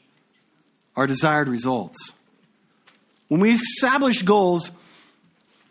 our 0.97 1.07
desired 1.07 1.49
results. 1.49 2.13
When 3.29 3.41
we 3.41 3.53
establish 3.53 4.23
goals, 4.23 4.71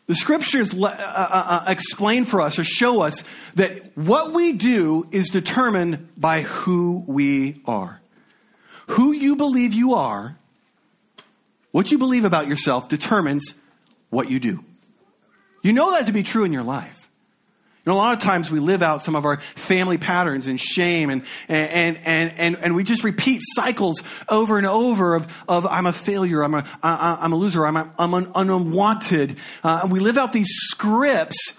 the 0.08 0.16
scriptures 0.16 0.74
uh, 0.74 0.88
uh, 0.88 0.90
uh, 0.90 1.66
explain 1.68 2.26
for 2.26 2.42
us 2.42 2.58
or 2.58 2.64
show 2.64 3.02
us 3.02 3.24
that 3.56 3.96
what 3.96 4.34
we 4.34 4.54
do 4.54 5.08
is 5.12 5.30
determined 5.30 6.10
by 6.18 6.42
who 6.42 7.04
we 7.06 7.62
are. 7.66 8.02
Who 8.88 9.12
you 9.12 9.36
believe 9.36 9.74
you 9.74 9.94
are, 9.94 10.38
what 11.72 11.92
you 11.92 11.98
believe 11.98 12.26
about 12.26 12.48
yourself 12.48 12.90
determines 12.90 13.54
what 14.10 14.30
you 14.30 14.40
do. 14.40 14.66
You 15.62 15.72
know 15.72 15.92
that 15.92 16.08
to 16.08 16.12
be 16.12 16.24
true 16.24 16.44
in 16.44 16.52
your 16.52 16.64
life. 16.64 17.01
Know, 17.86 17.94
a 17.94 17.96
lot 17.96 18.16
of 18.16 18.24
times 18.24 18.52
we 18.52 18.60
live 18.60 18.84
out 18.84 19.02
some 19.02 19.16
of 19.16 19.26
our 19.26 19.40
family 19.56 19.98
patterns 19.98 20.48
and 20.48 20.60
shame 20.60 21.10
and, 21.10 21.24
and, 21.48 21.98
and, 22.06 22.34
and, 22.38 22.58
and 22.58 22.76
we 22.76 22.84
just 22.84 23.04
repeat 23.04 23.42
cycles 23.56 24.04
over 24.30 24.60
and 24.60 24.68
over 24.68 25.16
of, 25.16 25.28
of 25.48 25.66
I'm 25.66 25.88
a 25.88 25.94
failure, 25.94 26.44
I'm 26.44 26.54
a, 26.54 26.64
I, 26.84 27.18
I'm 27.22 27.34
a 27.34 27.36
loser, 27.36 27.66
I'm, 27.66 27.78
a, 27.78 27.92
I'm 27.98 28.14
an 28.14 28.32
unwanted. 28.36 29.38
Uh, 29.64 29.80
and 29.82 29.92
we 29.92 30.00
live 30.00 30.20
out 30.20 30.32
these 30.32 30.50
scripts 30.52 31.56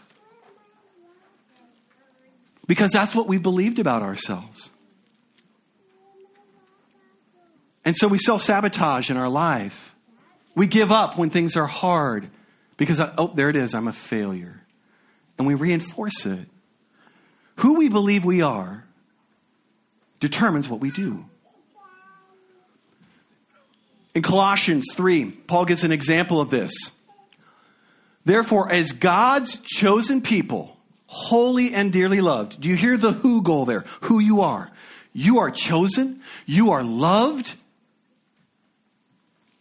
because 2.68 2.92
that's 2.92 3.16
what 3.16 3.26
we 3.26 3.38
believed 3.38 3.80
about 3.80 4.02
ourselves. 4.02 4.70
And 7.84 7.96
so 7.96 8.06
we 8.06 8.18
self 8.18 8.42
sabotage 8.42 9.10
in 9.10 9.16
our 9.16 9.28
life. 9.28 9.92
We 10.54 10.68
give 10.68 10.92
up 10.92 11.18
when 11.18 11.30
things 11.30 11.56
are 11.56 11.66
hard 11.66 12.30
because, 12.76 13.00
oh, 13.00 13.32
there 13.34 13.50
it 13.50 13.56
is, 13.56 13.74
I'm 13.74 13.88
a 13.88 13.92
failure 13.92 14.61
and 15.38 15.46
we 15.46 15.54
reinforce 15.54 16.26
it. 16.26 16.48
Who 17.56 17.78
we 17.78 17.88
believe 17.88 18.24
we 18.24 18.42
are 18.42 18.84
determines 20.20 20.68
what 20.68 20.80
we 20.80 20.90
do. 20.90 21.24
In 24.14 24.22
Colossians 24.22 24.86
3, 24.94 25.30
Paul 25.30 25.64
gives 25.64 25.84
an 25.84 25.92
example 25.92 26.40
of 26.40 26.50
this. 26.50 26.72
Therefore, 28.24 28.70
as 28.70 28.92
God's 28.92 29.56
chosen 29.56 30.20
people, 30.20 30.76
holy 31.06 31.74
and 31.74 31.92
dearly 31.92 32.20
loved, 32.20 32.60
do 32.60 32.68
you 32.68 32.76
hear 32.76 32.96
the 32.96 33.12
who 33.12 33.42
goal 33.42 33.64
there? 33.64 33.84
Who 34.02 34.18
you 34.18 34.42
are. 34.42 34.70
You 35.12 35.40
are 35.40 35.50
chosen, 35.50 36.22
you 36.46 36.70
are 36.70 36.82
loved, 36.82 37.54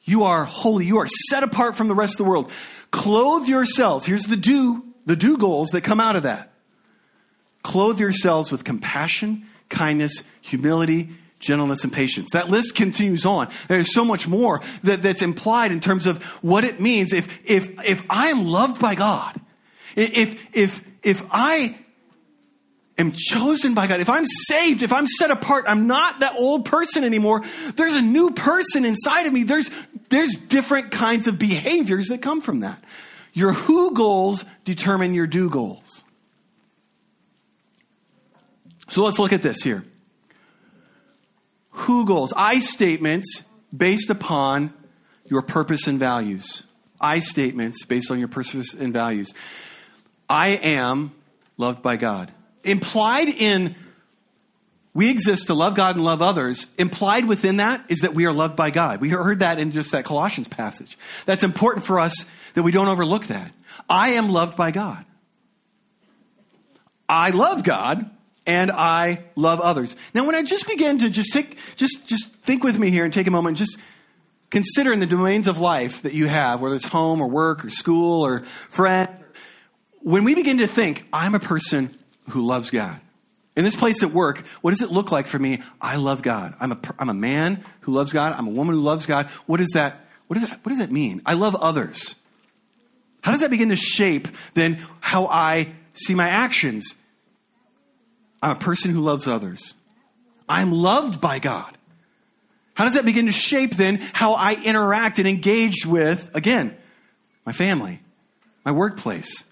you 0.04 0.24
are 0.24 0.46
holy, 0.46 0.86
you 0.86 1.00
are 1.00 1.08
set 1.30 1.44
apart 1.44 1.76
from 1.76 1.88
the 1.90 1.96
rest 1.96 2.14
of 2.14 2.18
the 2.20 2.30
world. 2.30 2.50
Clothe 2.92 3.48
yourselves. 3.48 4.06
Here's 4.06 4.24
the 4.24 4.38
do 4.38 4.84
the 5.12 5.18
do 5.18 5.36
goals 5.36 5.72
that 5.72 5.82
come 5.82 6.00
out 6.00 6.16
of 6.16 6.24
that. 6.24 6.54
Clothe 7.64 8.00
yourselves 8.00 8.50
with 8.50 8.64
compassion, 8.64 9.46
kindness, 9.68 10.24
humility, 10.40 11.10
gentleness, 11.38 11.84
and 11.84 11.92
patience. 11.92 12.30
That 12.32 12.48
list 12.48 12.76
continues 12.76 13.26
on. 13.26 13.50
There's 13.68 13.94
so 13.94 14.06
much 14.06 14.26
more 14.26 14.62
that, 14.84 15.02
that's 15.02 15.22
implied 15.22 15.74
in 15.74 15.82
terms 15.82 16.06
of 16.06 16.24
what 16.42 16.64
it 16.64 16.80
means 16.80 17.12
if, 17.12 17.28
if, 17.44 17.70
if 17.84 18.02
I 18.10 18.30
am 18.30 18.46
loved 18.46 18.80
by 18.80 18.96
God, 18.96 19.38
if, 19.98 20.42
if, 20.54 20.82
if 21.04 21.22
I 21.30 21.78
am 22.98 23.12
chosen 23.12 23.74
by 23.74 23.88
God, 23.88 24.00
if 24.00 24.10
I'm 24.10 24.26
saved, 24.26 24.82
if 24.82 24.94
I'm 24.94 25.08
set 25.08 25.30
apart, 25.30 25.66
I'm 25.68 25.88
not 25.88 26.22
that 26.22 26.36
old 26.38 26.64
person 26.64 27.04
anymore. 27.04 27.42
There's 27.76 27.98
a 27.98 28.02
new 28.02 28.32
person 28.32 28.86
inside 28.86 29.26
of 29.26 29.34
me. 29.34 29.44
There's, 29.44 29.70
there's 30.08 30.36
different 30.36 30.92
kinds 30.92 31.28
of 31.28 31.38
behaviors 31.38 32.08
that 32.08 32.22
come 32.22 32.40
from 32.40 32.62
that. 32.62 32.82
Your 33.34 33.54
who 33.54 33.94
goals 33.94 34.46
determine 34.66 35.14
your 35.14 35.28
do 35.28 35.50
goals. 35.50 36.04
So 38.90 39.04
let's 39.04 39.20
look 39.20 39.32
at 39.32 39.42
this 39.42 39.62
here. 39.62 39.86
Who 41.72 42.06
goals? 42.06 42.34
I 42.36 42.60
statements 42.60 43.44
based 43.76 44.10
upon 44.10 44.74
your 45.26 45.42
purpose 45.42 45.88
and 45.88 46.00
values. 46.00 46.64
I 47.00 47.20
statements 47.20 47.86
based 47.86 48.12
on 48.12 48.20
your 48.20 48.28
purpose 48.28 48.74
and 48.74 48.92
values. 48.92 49.34
I 50.30 50.50
am 50.50 51.14
loved 51.58 51.82
by 51.82 51.96
God. 51.96 52.34
Implied 52.64 53.30
in 53.30 53.76
we 54.94 55.10
exist 55.10 55.48
to 55.48 55.54
love 55.54 55.76
God 55.76 55.96
and 55.96 56.04
love 56.04 56.22
others. 56.22 56.68
Implied 56.78 57.26
within 57.26 57.58
that 57.58 57.86
is 57.88 58.00
that 58.00 58.14
we 58.14 58.26
are 58.26 58.34
loved 58.34 58.58
by 58.58 58.72
God. 58.72 59.00
We 59.00 59.10
heard 59.10 59.40
that 59.40 59.58
in 59.58 59.72
just 59.72 59.92
that 59.92 60.04
Colossians 60.04 60.50
passage. 60.50 60.98
That's 61.26 61.44
important 61.44 61.86
for 61.86 62.00
us 62.00 62.26
that 62.54 62.64
we 62.64 62.72
don't 62.72 62.88
overlook 62.88 63.28
that. 63.28 63.52
I 63.90 64.12
am 64.12 64.30
loved 64.30 64.58
by 64.58 64.72
God. 64.72 65.06
I 67.08 67.32
love 67.32 67.64
God 67.64 68.10
and 68.46 68.72
I 68.72 69.24
love 69.36 69.60
others. 69.60 69.96
Now, 70.14 70.26
when 70.26 70.36
I 70.36 70.44
just 70.44 70.68
begin 70.68 71.00
to 71.00 71.10
just 71.10 71.32
take, 71.34 71.58
just, 71.76 72.08
just 72.08 72.34
think 72.38 72.64
with 72.64 72.78
me 72.78 72.90
here 72.90 73.04
and 73.04 73.14
take 73.14 73.28
a 73.28 73.32
moment, 73.32 73.58
just 73.58 73.78
consider 74.50 74.92
in 74.92 75.00
the 75.00 75.06
domains 75.06 75.48
of 75.48 75.60
life 75.60 76.02
that 76.04 76.14
you 76.14 76.28
have, 76.28 76.62
whether 76.62 76.76
it's 76.76 76.86
home 76.86 77.22
or 77.22 77.28
work 77.28 77.66
or 77.66 77.70
school 77.70 78.26
or 78.26 78.44
friend, 78.70 79.10
when 80.00 80.24
we 80.24 80.36
begin 80.36 80.60
to 80.60 80.68
think, 80.68 81.06
I'm 81.14 81.36
a 81.36 81.40
person 81.40 81.98
who 82.30 82.42
loves 82.42 82.72
God. 82.72 83.00
In 83.56 83.66
this 83.66 83.76
place 83.76 84.02
at 84.02 84.12
work, 84.12 84.44
what 84.62 84.72
does 84.72 84.82
it 84.82 84.92
look 84.92 85.12
like 85.12 85.28
for 85.28 85.38
me? 85.38 85.62
I 85.82 85.98
love 85.98 86.22
God. 86.22 86.56
I'm 86.60 86.72
a, 86.72 86.80
I'm 86.98 87.10
a 87.10 87.14
man 87.14 87.64
who 87.82 87.92
loves 87.92 88.14
God. 88.14 88.34
I'm 88.38 88.48
a 88.48 88.52
woman 88.52 88.76
who 88.76 88.82
loves 88.82 89.06
God. 89.06 89.30
What 89.46 89.58
does 89.58 89.72
that, 89.72 90.08
what 90.28 90.40
does 90.40 90.48
that, 90.48 90.66
what 90.66 90.70
does 90.70 90.80
that 90.80 90.92
mean? 90.92 91.22
I 91.26 91.34
love 91.34 91.56
others. 91.56 92.16
How 93.22 93.32
does 93.32 93.42
that 93.42 93.52
begin 93.52 93.70
to 93.70 93.76
shape 93.76 94.28
then 94.54 94.86
how 95.00 95.28
I 95.28 95.74
see 95.94 96.16
my 96.16 96.30
actions? 96.30 96.96
I'm 98.42 98.52
a 98.52 98.60
person 98.60 98.92
who 98.92 99.02
loves 99.02 99.28
others. 99.28 99.74
I'm 100.50 100.72
loved 100.72 101.22
by 101.22 101.40
God. 101.40 101.78
How 102.74 102.86
does 102.86 102.96
that 102.96 103.06
begin 103.06 103.28
to 103.28 103.32
shape 103.32 103.76
then 103.76 103.98
how 104.14 104.34
I 104.34 104.56
interact 104.56 105.20
and 105.20 105.28
engage 105.28 105.86
with, 105.86 106.30
again, 106.34 106.76
my 107.46 107.52
family, 107.52 108.02
my 108.66 108.72
workplace, 108.72 109.44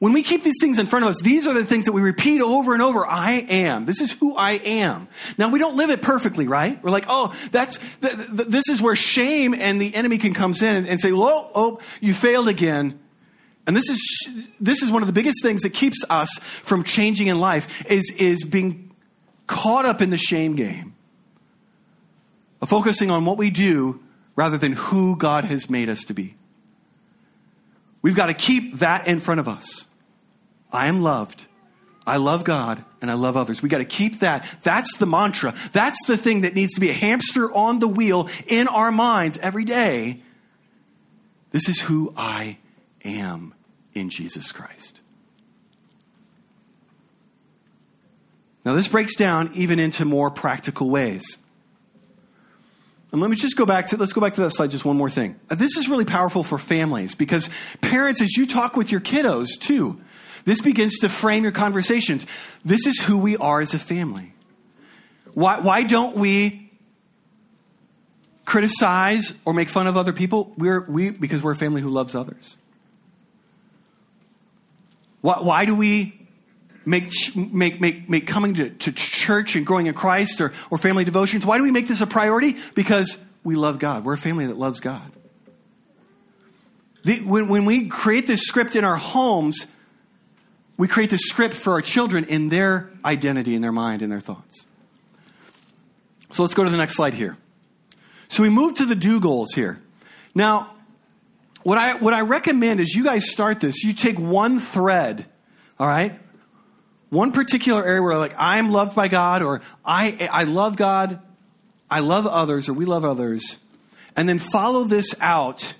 when 0.00 0.14
we 0.14 0.22
keep 0.22 0.42
these 0.42 0.56
things 0.58 0.78
in 0.78 0.86
front 0.86 1.04
of 1.04 1.10
us, 1.10 1.20
these 1.20 1.46
are 1.46 1.52
the 1.52 1.64
things 1.64 1.84
that 1.84 1.92
we 1.92 2.00
repeat 2.00 2.40
over 2.40 2.72
and 2.72 2.80
over. 2.80 3.06
I 3.06 3.32
am. 3.32 3.84
This 3.84 4.00
is 4.00 4.10
who 4.10 4.34
I 4.34 4.52
am. 4.52 5.08
Now 5.36 5.50
we 5.50 5.58
don't 5.58 5.76
live 5.76 5.90
it 5.90 6.00
perfectly, 6.00 6.48
right? 6.48 6.82
We're 6.82 6.90
like, 6.90 7.04
oh, 7.06 7.34
that's, 7.52 7.78
th- 8.00 8.16
th- 8.16 8.48
this 8.48 8.66
is 8.70 8.80
where 8.80 8.96
shame 8.96 9.52
and 9.52 9.78
the 9.78 9.94
enemy 9.94 10.16
can 10.16 10.32
come 10.32 10.54
in 10.54 10.74
and, 10.74 10.88
and 10.88 10.98
say, 10.98 11.12
well, 11.12 11.50
oh, 11.54 11.80
you 12.00 12.14
failed 12.14 12.48
again. 12.48 12.98
And 13.66 13.76
this 13.76 13.90
is, 13.90 14.28
this 14.58 14.82
is 14.82 14.90
one 14.90 15.02
of 15.02 15.06
the 15.06 15.12
biggest 15.12 15.42
things 15.42 15.62
that 15.62 15.74
keeps 15.74 16.02
us 16.08 16.30
from 16.62 16.82
changing 16.82 17.26
in 17.26 17.38
life 17.38 17.68
is, 17.84 18.10
is 18.16 18.42
being 18.42 18.92
caught 19.46 19.84
up 19.84 20.00
in 20.00 20.08
the 20.08 20.16
shame 20.16 20.56
game. 20.56 20.94
Of 22.62 22.70
focusing 22.70 23.10
on 23.10 23.26
what 23.26 23.36
we 23.36 23.50
do 23.50 24.00
rather 24.34 24.56
than 24.56 24.72
who 24.72 25.14
God 25.16 25.44
has 25.44 25.68
made 25.68 25.90
us 25.90 26.04
to 26.04 26.14
be. 26.14 26.36
We've 28.00 28.16
got 28.16 28.26
to 28.26 28.34
keep 28.34 28.78
that 28.78 29.06
in 29.06 29.20
front 29.20 29.40
of 29.40 29.48
us. 29.48 29.84
I 30.72 30.86
am 30.86 31.02
loved. 31.02 31.46
I 32.06 32.16
love 32.16 32.44
God 32.44 32.84
and 33.00 33.10
I 33.10 33.14
love 33.14 33.36
others. 33.36 33.62
We 33.62 33.68
got 33.68 33.78
to 33.78 33.84
keep 33.84 34.20
that. 34.20 34.46
That's 34.62 34.96
the 34.96 35.06
mantra. 35.06 35.54
That's 35.72 35.98
the 36.06 36.16
thing 36.16 36.42
that 36.42 36.54
needs 36.54 36.74
to 36.74 36.80
be 36.80 36.90
a 36.90 36.94
hamster 36.94 37.52
on 37.52 37.78
the 37.78 37.88
wheel 37.88 38.28
in 38.46 38.68
our 38.68 38.90
minds 38.90 39.38
every 39.38 39.64
day. 39.64 40.22
This 41.50 41.68
is 41.68 41.80
who 41.80 42.12
I 42.16 42.58
am 43.04 43.54
in 43.94 44.08
Jesus 44.08 44.52
Christ. 44.52 45.00
Now, 48.64 48.74
this 48.74 48.88
breaks 48.88 49.16
down 49.16 49.52
even 49.54 49.78
into 49.78 50.04
more 50.04 50.30
practical 50.30 50.90
ways. 50.90 51.38
And 53.12 53.20
let 53.20 53.30
me 53.30 53.36
just 53.36 53.56
go 53.56 53.66
back 53.66 53.88
to, 53.88 53.96
let's 53.96 54.12
go 54.12 54.20
back 54.20 54.34
to 54.34 54.42
that 54.42 54.50
slide 54.50 54.70
just 54.70 54.84
one 54.84 54.96
more 54.96 55.10
thing. 55.10 55.40
This 55.48 55.76
is 55.76 55.88
really 55.88 56.04
powerful 56.04 56.44
for 56.44 56.58
families 56.58 57.14
because 57.14 57.48
parents, 57.80 58.20
as 58.20 58.36
you 58.36 58.46
talk 58.46 58.76
with 58.76 58.92
your 58.92 59.00
kiddos 59.00 59.58
too, 59.58 60.00
this 60.44 60.60
begins 60.60 60.98
to 60.98 61.08
frame 61.08 61.42
your 61.42 61.52
conversations. 61.52 62.26
This 62.64 62.86
is 62.86 63.00
who 63.00 63.18
we 63.18 63.36
are 63.36 63.60
as 63.60 63.74
a 63.74 63.78
family. 63.78 64.32
Why, 65.34 65.60
why 65.60 65.82
don't 65.82 66.16
we 66.16 66.70
criticize 68.44 69.32
or 69.44 69.54
make 69.54 69.68
fun 69.68 69.86
of 69.86 69.96
other 69.96 70.12
people? 70.12 70.52
We're, 70.56 70.80
we, 70.80 71.10
because 71.10 71.42
we're 71.42 71.52
a 71.52 71.56
family 71.56 71.82
who 71.82 71.90
loves 71.90 72.14
others. 72.14 72.56
Why, 75.20 75.40
why 75.40 75.64
do 75.66 75.74
we 75.74 76.20
make, 76.84 77.12
make, 77.36 77.80
make, 77.80 78.08
make 78.08 78.26
coming 78.26 78.54
to, 78.54 78.70
to 78.70 78.92
church 78.92 79.54
and 79.54 79.66
growing 79.66 79.86
in 79.86 79.94
Christ 79.94 80.40
or, 80.40 80.52
or 80.70 80.78
family 80.78 81.04
devotions? 81.04 81.46
Why 81.46 81.58
do 81.58 81.62
we 81.62 81.70
make 81.70 81.86
this 81.86 82.00
a 82.00 82.06
priority? 82.06 82.56
Because 82.74 83.18
we 83.44 83.56
love 83.56 83.78
God. 83.78 84.04
We're 84.04 84.14
a 84.14 84.18
family 84.18 84.46
that 84.46 84.58
loves 84.58 84.80
God. 84.80 85.12
The, 87.04 87.20
when, 87.20 87.48
when 87.48 87.64
we 87.64 87.88
create 87.88 88.26
this 88.26 88.42
script 88.42 88.76
in 88.76 88.84
our 88.84 88.96
homes, 88.96 89.66
we 90.80 90.88
create 90.88 91.10
this 91.10 91.20
script 91.24 91.54
for 91.54 91.74
our 91.74 91.82
children 91.82 92.24
in 92.24 92.48
their 92.48 92.90
identity, 93.04 93.54
in 93.54 93.60
their 93.60 93.70
mind, 93.70 94.00
in 94.00 94.08
their 94.08 94.18
thoughts. 94.18 94.64
So 96.30 96.40
let's 96.40 96.54
go 96.54 96.64
to 96.64 96.70
the 96.70 96.78
next 96.78 96.96
slide 96.96 97.12
here. 97.12 97.36
So 98.28 98.42
we 98.42 98.48
move 98.48 98.72
to 98.76 98.86
the 98.86 98.94
do 98.94 99.20
goals 99.20 99.52
here. 99.52 99.78
Now, 100.34 100.72
what 101.64 101.76
I, 101.76 101.96
what 101.96 102.14
I 102.14 102.22
recommend 102.22 102.80
is 102.80 102.94
you 102.94 103.04
guys 103.04 103.30
start 103.30 103.60
this. 103.60 103.84
You 103.84 103.92
take 103.92 104.18
one 104.18 104.58
thread, 104.58 105.26
all 105.78 105.86
right? 105.86 106.18
One 107.10 107.32
particular 107.32 107.84
area 107.84 108.00
where 108.00 108.16
like 108.16 108.32
I'm 108.38 108.70
loved 108.70 108.96
by 108.96 109.08
God 109.08 109.42
or 109.42 109.60
I, 109.84 110.30
I 110.32 110.44
love 110.44 110.78
God, 110.78 111.20
I 111.90 112.00
love 112.00 112.26
others 112.26 112.70
or 112.70 112.72
we 112.72 112.86
love 112.86 113.04
others, 113.04 113.58
and 114.16 114.26
then 114.26 114.38
follow 114.38 114.84
this 114.84 115.14
out 115.20 115.74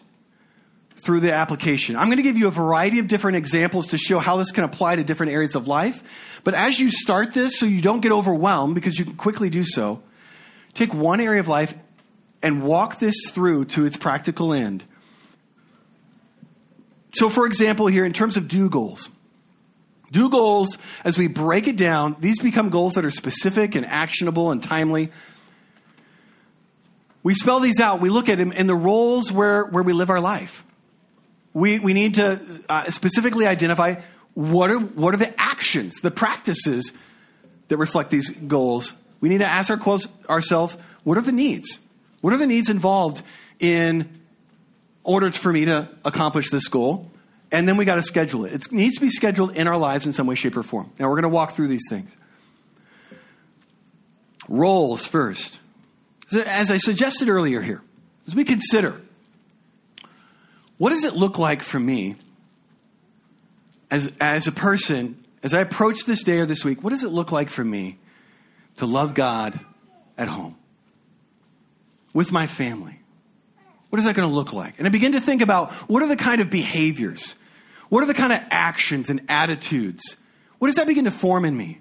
through 1.02 1.20
the 1.20 1.32
application. 1.32 1.96
I'm 1.96 2.06
going 2.06 2.18
to 2.18 2.22
give 2.22 2.36
you 2.36 2.48
a 2.48 2.52
variety 2.52 2.98
of 2.98 3.08
different 3.08 3.36
examples 3.36 3.88
to 3.88 3.98
show 3.98 4.18
how 4.18 4.36
this 4.36 4.50
can 4.50 4.64
apply 4.64 4.96
to 4.96 5.04
different 5.04 5.32
areas 5.32 5.54
of 5.54 5.68
life. 5.68 6.02
But 6.44 6.54
as 6.54 6.78
you 6.78 6.90
start 6.90 7.32
this, 7.32 7.58
so 7.58 7.66
you 7.66 7.80
don't 7.80 8.00
get 8.00 8.12
overwhelmed, 8.12 8.74
because 8.74 8.98
you 8.98 9.04
can 9.04 9.16
quickly 9.16 9.50
do 9.50 9.64
so, 9.64 10.02
take 10.74 10.94
one 10.94 11.20
area 11.20 11.40
of 11.40 11.48
life 11.48 11.74
and 12.42 12.62
walk 12.62 12.98
this 12.98 13.30
through 13.30 13.66
to 13.66 13.84
its 13.84 13.96
practical 13.96 14.52
end. 14.52 14.84
So, 17.12 17.28
for 17.28 17.46
example, 17.46 17.86
here, 17.86 18.04
in 18.04 18.12
terms 18.12 18.36
of 18.36 18.48
do 18.48 18.70
goals, 18.70 19.08
do 20.12 20.30
goals, 20.30 20.78
as 21.04 21.18
we 21.18 21.26
break 21.26 21.66
it 21.66 21.76
down, 21.76 22.16
these 22.20 22.38
become 22.38 22.70
goals 22.70 22.94
that 22.94 23.04
are 23.04 23.10
specific 23.10 23.74
and 23.74 23.86
actionable 23.86 24.50
and 24.50 24.62
timely. 24.62 25.10
We 27.22 27.34
spell 27.34 27.60
these 27.60 27.80
out, 27.80 28.00
we 28.00 28.08
look 28.08 28.28
at 28.28 28.38
them 28.38 28.52
in 28.52 28.66
the 28.66 28.74
roles 28.74 29.30
where, 29.30 29.64
where 29.64 29.82
we 29.82 29.92
live 29.92 30.10
our 30.10 30.20
life. 30.20 30.64
We, 31.52 31.78
we 31.78 31.92
need 31.92 32.14
to 32.16 32.40
uh, 32.68 32.90
specifically 32.90 33.46
identify 33.46 33.96
what 34.34 34.70
are, 34.70 34.78
what 34.78 35.14
are 35.14 35.18
the 35.18 35.38
actions, 35.40 36.00
the 36.00 36.10
practices 36.10 36.92
that 37.68 37.76
reflect 37.76 38.10
these 38.10 38.30
goals. 38.30 38.94
We 39.20 39.28
need 39.28 39.38
to 39.38 39.46
ask 39.46 39.70
our, 39.70 39.98
ourselves, 40.28 40.76
what 41.04 41.18
are 41.18 41.22
the 41.22 41.32
needs? 41.32 41.78
What 42.20 42.32
are 42.32 42.38
the 42.38 42.46
needs 42.46 42.68
involved 42.68 43.22
in 43.58 44.20
order 45.02 45.32
for 45.32 45.52
me 45.52 45.64
to 45.64 45.88
accomplish 46.04 46.50
this 46.50 46.68
goal? 46.68 47.10
And 47.52 47.66
then 47.66 47.76
we 47.76 47.84
got 47.84 47.96
to 47.96 48.02
schedule 48.02 48.44
it. 48.44 48.52
It 48.52 48.72
needs 48.72 48.96
to 48.96 49.00
be 49.00 49.10
scheduled 49.10 49.56
in 49.56 49.66
our 49.66 49.76
lives 49.76 50.06
in 50.06 50.12
some 50.12 50.26
way, 50.26 50.36
shape, 50.36 50.56
or 50.56 50.62
form. 50.62 50.90
Now 50.98 51.08
we're 51.08 51.16
going 51.16 51.22
to 51.24 51.28
walk 51.30 51.52
through 51.52 51.68
these 51.68 51.84
things. 51.88 52.14
Roles 54.48 55.06
first. 55.06 55.58
As 56.32 56.70
I 56.70 56.76
suggested 56.76 57.28
earlier 57.28 57.60
here, 57.60 57.82
as 58.28 58.34
we 58.34 58.44
consider 58.44 59.00
what 60.80 60.88
does 60.88 61.04
it 61.04 61.12
look 61.12 61.38
like 61.38 61.62
for 61.62 61.78
me 61.78 62.16
as, 63.90 64.10
as 64.18 64.46
a 64.46 64.52
person, 64.52 65.22
as 65.42 65.52
I 65.52 65.60
approach 65.60 66.06
this 66.06 66.24
day 66.24 66.38
or 66.38 66.46
this 66.46 66.64
week, 66.64 66.82
what 66.82 66.88
does 66.88 67.04
it 67.04 67.10
look 67.10 67.30
like 67.30 67.50
for 67.50 67.62
me 67.62 67.98
to 68.78 68.86
love 68.86 69.12
God 69.12 69.60
at 70.16 70.26
home 70.26 70.56
with 72.14 72.32
my 72.32 72.46
family? 72.46 72.98
What 73.90 73.98
is 73.98 74.06
that 74.06 74.14
going 74.14 74.26
to 74.26 74.34
look 74.34 74.54
like? 74.54 74.78
And 74.78 74.86
I 74.86 74.90
begin 74.90 75.12
to 75.12 75.20
think 75.20 75.42
about 75.42 75.70
what 75.86 76.02
are 76.02 76.08
the 76.08 76.16
kind 76.16 76.40
of 76.40 76.48
behaviors? 76.48 77.36
What 77.90 78.02
are 78.02 78.06
the 78.06 78.14
kind 78.14 78.32
of 78.32 78.40
actions 78.50 79.10
and 79.10 79.26
attitudes? 79.28 80.16
What 80.60 80.68
does 80.68 80.76
that 80.76 80.86
begin 80.86 81.04
to 81.04 81.10
form 81.10 81.44
in 81.44 81.54
me? 81.54 81.78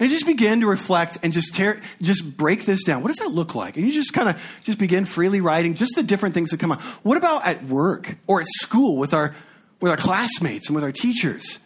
And 0.00 0.08
just 0.10 0.26
begin 0.26 0.62
to 0.62 0.66
reflect 0.66 1.18
and 1.22 1.32
just 1.32 1.54
tear, 1.54 1.82
just 2.00 2.36
break 2.36 2.64
this 2.64 2.84
down. 2.84 3.02
What 3.02 3.08
does 3.08 3.18
that 3.18 3.30
look 3.30 3.54
like? 3.54 3.76
And 3.76 3.86
you 3.86 3.92
just 3.92 4.14
kind 4.14 4.30
of 4.30 4.42
just 4.64 4.78
begin 4.78 5.04
freely 5.04 5.42
writing 5.42 5.74
just 5.74 5.94
the 5.94 6.02
different 6.02 6.34
things 6.34 6.50
that 6.50 6.58
come 6.58 6.72
up. 6.72 6.80
What 7.04 7.18
about 7.18 7.46
at 7.46 7.64
work 7.66 8.16
or 8.26 8.40
at 8.40 8.46
school 8.48 8.96
with 8.96 9.12
our 9.12 9.34
with 9.78 9.90
our 9.90 9.98
classmates 9.98 10.68
and 10.68 10.74
with 10.74 10.84
our 10.84 10.92
teachers? 10.92 11.58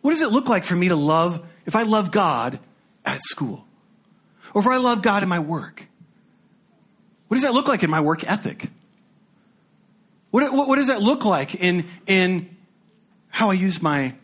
What 0.00 0.12
does 0.12 0.22
it 0.22 0.30
look 0.30 0.48
like 0.48 0.64
for 0.64 0.76
me 0.76 0.88
to 0.88 0.96
love 0.96 1.44
if 1.66 1.76
I 1.76 1.82
love 1.82 2.10
God 2.12 2.60
at 3.04 3.20
school? 3.22 3.64
Or 4.54 4.60
if 4.60 4.66
I 4.66 4.76
love 4.76 5.02
God 5.02 5.22
in 5.22 5.28
my 5.28 5.38
work? 5.40 5.86
What 7.28 7.36
does 7.36 7.42
that 7.42 7.54
look 7.54 7.66
like 7.66 7.82
in 7.82 7.90
my 7.90 8.00
work 8.00 8.28
ethic? 8.28 8.68
What, 10.30 10.52
what, 10.52 10.68
what 10.68 10.76
does 10.76 10.88
that 10.88 11.00
look 11.00 11.24
like 11.24 11.54
in, 11.54 11.88
in 12.06 12.56
how 13.28 13.50
I 13.50 13.54
use 13.54 13.80
my 13.80 14.14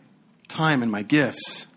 time 0.47 0.83
and 0.83 0.91
my 0.91 1.03
gifts? 1.03 1.67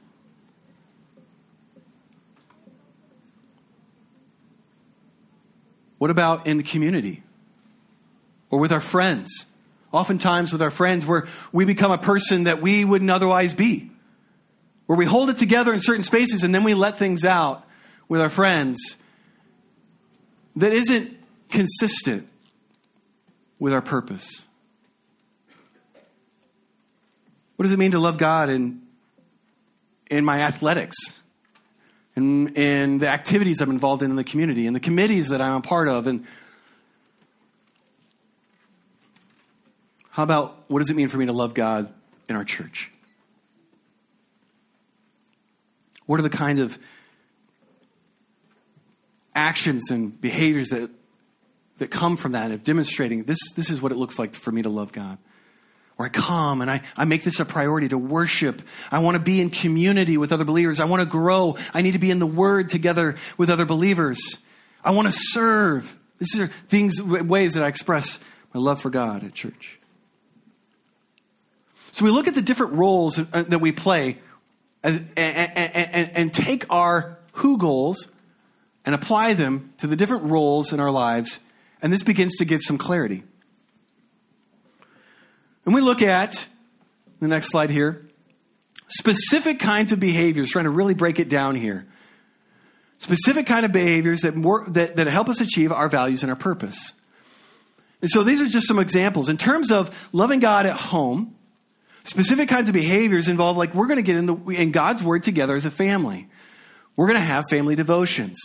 What 6.02 6.10
about 6.10 6.48
in 6.48 6.56
the 6.56 6.64
community 6.64 7.22
or 8.50 8.58
with 8.58 8.72
our 8.72 8.80
friends? 8.80 9.46
Oftentimes, 9.92 10.50
with 10.50 10.60
our 10.60 10.68
friends, 10.72 11.06
where 11.06 11.28
we 11.52 11.64
become 11.64 11.92
a 11.92 11.96
person 11.96 12.42
that 12.42 12.60
we 12.60 12.84
wouldn't 12.84 13.08
otherwise 13.08 13.54
be, 13.54 13.88
where 14.86 14.98
we 14.98 15.04
hold 15.04 15.30
it 15.30 15.36
together 15.36 15.72
in 15.72 15.78
certain 15.78 16.02
spaces 16.02 16.42
and 16.42 16.52
then 16.52 16.64
we 16.64 16.74
let 16.74 16.98
things 16.98 17.24
out 17.24 17.64
with 18.08 18.20
our 18.20 18.28
friends 18.28 18.96
that 20.56 20.72
isn't 20.72 21.16
consistent 21.50 22.28
with 23.60 23.72
our 23.72 23.80
purpose. 23.80 24.44
What 27.54 27.62
does 27.62 27.72
it 27.72 27.78
mean 27.78 27.92
to 27.92 28.00
love 28.00 28.18
God 28.18 28.50
in, 28.50 28.82
in 30.10 30.24
my 30.24 30.40
athletics? 30.40 30.96
And, 32.14 32.56
and 32.56 33.00
the 33.00 33.08
activities 33.08 33.60
I'm 33.60 33.70
involved 33.70 34.02
in 34.02 34.10
in 34.10 34.16
the 34.16 34.24
community 34.24 34.66
and 34.66 34.76
the 34.76 34.80
committees 34.80 35.28
that 35.28 35.40
I'm 35.40 35.54
a 35.54 35.60
part 35.60 35.88
of. 35.88 36.06
And 36.06 36.26
how 40.10 40.22
about 40.22 40.64
what 40.68 40.80
does 40.80 40.90
it 40.90 40.94
mean 40.96 41.08
for 41.08 41.16
me 41.16 41.26
to 41.26 41.32
love 41.32 41.54
God 41.54 41.92
in 42.28 42.36
our 42.36 42.44
church? 42.44 42.90
What 46.04 46.20
are 46.20 46.22
the 46.22 46.30
kind 46.30 46.58
of 46.58 46.76
actions 49.34 49.90
and 49.90 50.20
behaviors 50.20 50.68
that, 50.68 50.90
that 51.78 51.90
come 51.90 52.18
from 52.18 52.32
that 52.32 52.50
of 52.50 52.64
demonstrating 52.64 53.24
this, 53.24 53.38
this 53.56 53.70
is 53.70 53.80
what 53.80 53.92
it 53.92 53.96
looks 53.96 54.18
like 54.18 54.34
for 54.34 54.52
me 54.52 54.62
to 54.62 54.68
love 54.68 54.92
God? 54.92 55.16
Or 56.02 56.06
I 56.06 56.08
come 56.08 56.62
and 56.62 56.70
I, 56.70 56.80
I 56.96 57.04
make 57.04 57.22
this 57.22 57.38
a 57.38 57.44
priority 57.44 57.88
to 57.88 57.98
worship. 57.98 58.60
I 58.90 58.98
want 58.98 59.14
to 59.14 59.22
be 59.22 59.40
in 59.40 59.50
community 59.50 60.16
with 60.16 60.32
other 60.32 60.44
believers. 60.44 60.80
I 60.80 60.86
want 60.86 60.98
to 60.98 61.06
grow. 61.06 61.56
I 61.72 61.82
need 61.82 61.92
to 61.92 62.00
be 62.00 62.10
in 62.10 62.18
the 62.18 62.26
Word 62.26 62.70
together 62.70 63.14
with 63.38 63.50
other 63.50 63.64
believers. 63.64 64.18
I 64.84 64.90
want 64.90 65.06
to 65.06 65.14
serve. 65.16 65.96
These 66.18 66.40
are 66.40 66.50
things, 66.68 67.00
ways 67.00 67.54
that 67.54 67.62
I 67.62 67.68
express 67.68 68.18
my 68.52 68.58
love 68.58 68.82
for 68.82 68.90
God 68.90 69.22
at 69.22 69.32
church. 69.32 69.78
So 71.92 72.04
we 72.04 72.10
look 72.10 72.26
at 72.26 72.34
the 72.34 72.42
different 72.42 72.72
roles 72.72 73.16
uh, 73.20 73.44
that 73.46 73.60
we 73.60 73.70
play 73.70 74.18
and, 74.82 75.08
and, 75.16 76.10
and 76.16 76.34
take 76.34 76.66
our 76.68 77.16
who 77.34 77.58
goals 77.58 78.08
and 78.84 78.92
apply 78.92 79.34
them 79.34 79.72
to 79.78 79.86
the 79.86 79.94
different 79.94 80.24
roles 80.24 80.72
in 80.72 80.80
our 80.80 80.90
lives. 80.90 81.38
And 81.80 81.92
this 81.92 82.02
begins 82.02 82.38
to 82.38 82.44
give 82.44 82.60
some 82.60 82.76
clarity. 82.76 83.22
And 85.64 85.74
we 85.74 85.80
look 85.80 86.02
at 86.02 86.46
the 87.20 87.28
next 87.28 87.50
slide 87.50 87.70
here 87.70 88.08
specific 88.88 89.58
kinds 89.58 89.92
of 89.92 90.00
behaviors, 90.00 90.50
trying 90.50 90.64
to 90.64 90.70
really 90.70 90.94
break 90.94 91.18
it 91.18 91.28
down 91.28 91.54
here. 91.54 91.86
Specific 92.98 93.46
kind 93.46 93.64
of 93.64 93.72
behaviors 93.72 94.20
that, 94.20 94.36
more, 94.36 94.64
that, 94.68 94.96
that 94.96 95.06
help 95.06 95.28
us 95.28 95.40
achieve 95.40 95.72
our 95.72 95.88
values 95.88 96.22
and 96.22 96.30
our 96.30 96.36
purpose. 96.36 96.92
And 98.02 98.10
so 98.10 98.22
these 98.22 98.42
are 98.42 98.46
just 98.46 98.68
some 98.68 98.78
examples. 98.78 99.28
In 99.28 99.38
terms 99.38 99.72
of 99.72 99.90
loving 100.12 100.40
God 100.40 100.66
at 100.66 100.76
home, 100.76 101.36
Specific 102.04 102.48
kinds 102.48 102.68
of 102.68 102.72
behaviors 102.72 103.28
involve 103.28 103.56
like 103.56 103.74
we're 103.74 103.86
going 103.86 103.96
to 103.96 104.02
get 104.02 104.16
in 104.16 104.26
the 104.26 104.34
in 104.34 104.72
God's 104.72 105.02
word 105.02 105.22
together 105.22 105.54
as 105.54 105.64
a 105.64 105.70
family. 105.70 106.28
We're 106.96 107.06
going 107.06 107.18
to 107.18 107.24
have 107.24 107.44
family 107.48 107.76
devotions. 107.76 108.38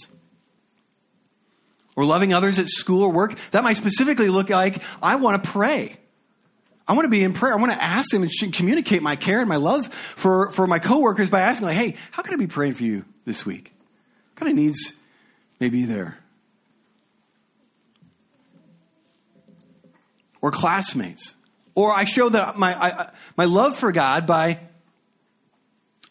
Or 1.96 2.06
loving 2.06 2.32
others 2.34 2.60
at 2.60 2.68
school 2.68 3.02
or 3.04 3.12
work. 3.12 3.36
That 3.52 3.64
might 3.64 3.78
specifically 3.78 4.30
look 4.30 4.50
like 4.50 4.82
I 5.02 5.16
want 5.16 5.44
to 5.44 5.50
pray. 5.50 5.98
I 6.88 6.94
want 6.94 7.06
to 7.06 7.10
be 7.10 7.24
in 7.24 7.34
prayer. 7.34 7.54
I 7.54 7.58
want 7.58 7.74
to 7.74 7.82
ask 7.82 8.14
him 8.14 8.24
and 8.24 8.54
communicate 8.54 9.04
my 9.04 9.18
care 9.18 9.40
and 9.40 9.50
my 9.50 9.58
love 9.58 9.94
for, 10.16 10.52
for 10.52 10.68
my 10.68 10.80
coworkers 10.80 11.30
by 11.30 11.42
asking, 11.42 11.68
like, 11.68 11.78
hey, 11.78 11.96
how 12.12 12.24
can 12.24 12.34
I 12.34 12.38
be 12.38 12.48
praying 12.48 12.76
for 12.76 12.84
you 12.84 13.04
this 13.26 13.46
week? 13.46 13.74
What 14.30 14.46
kind 14.46 14.52
of 14.52 14.58
needs 14.58 14.94
may 15.60 15.68
be 15.70 15.84
there? 15.84 16.18
Or 20.42 20.52
classmates. 20.52 21.34
Or 21.76 21.94
I 21.94 22.06
show 22.06 22.30
that 22.30 22.58
my, 22.58 22.74
I, 22.74 23.10
my 23.36 23.46
love 23.46 23.78
for 23.78 23.92
God 23.92 24.26
by 24.26 24.60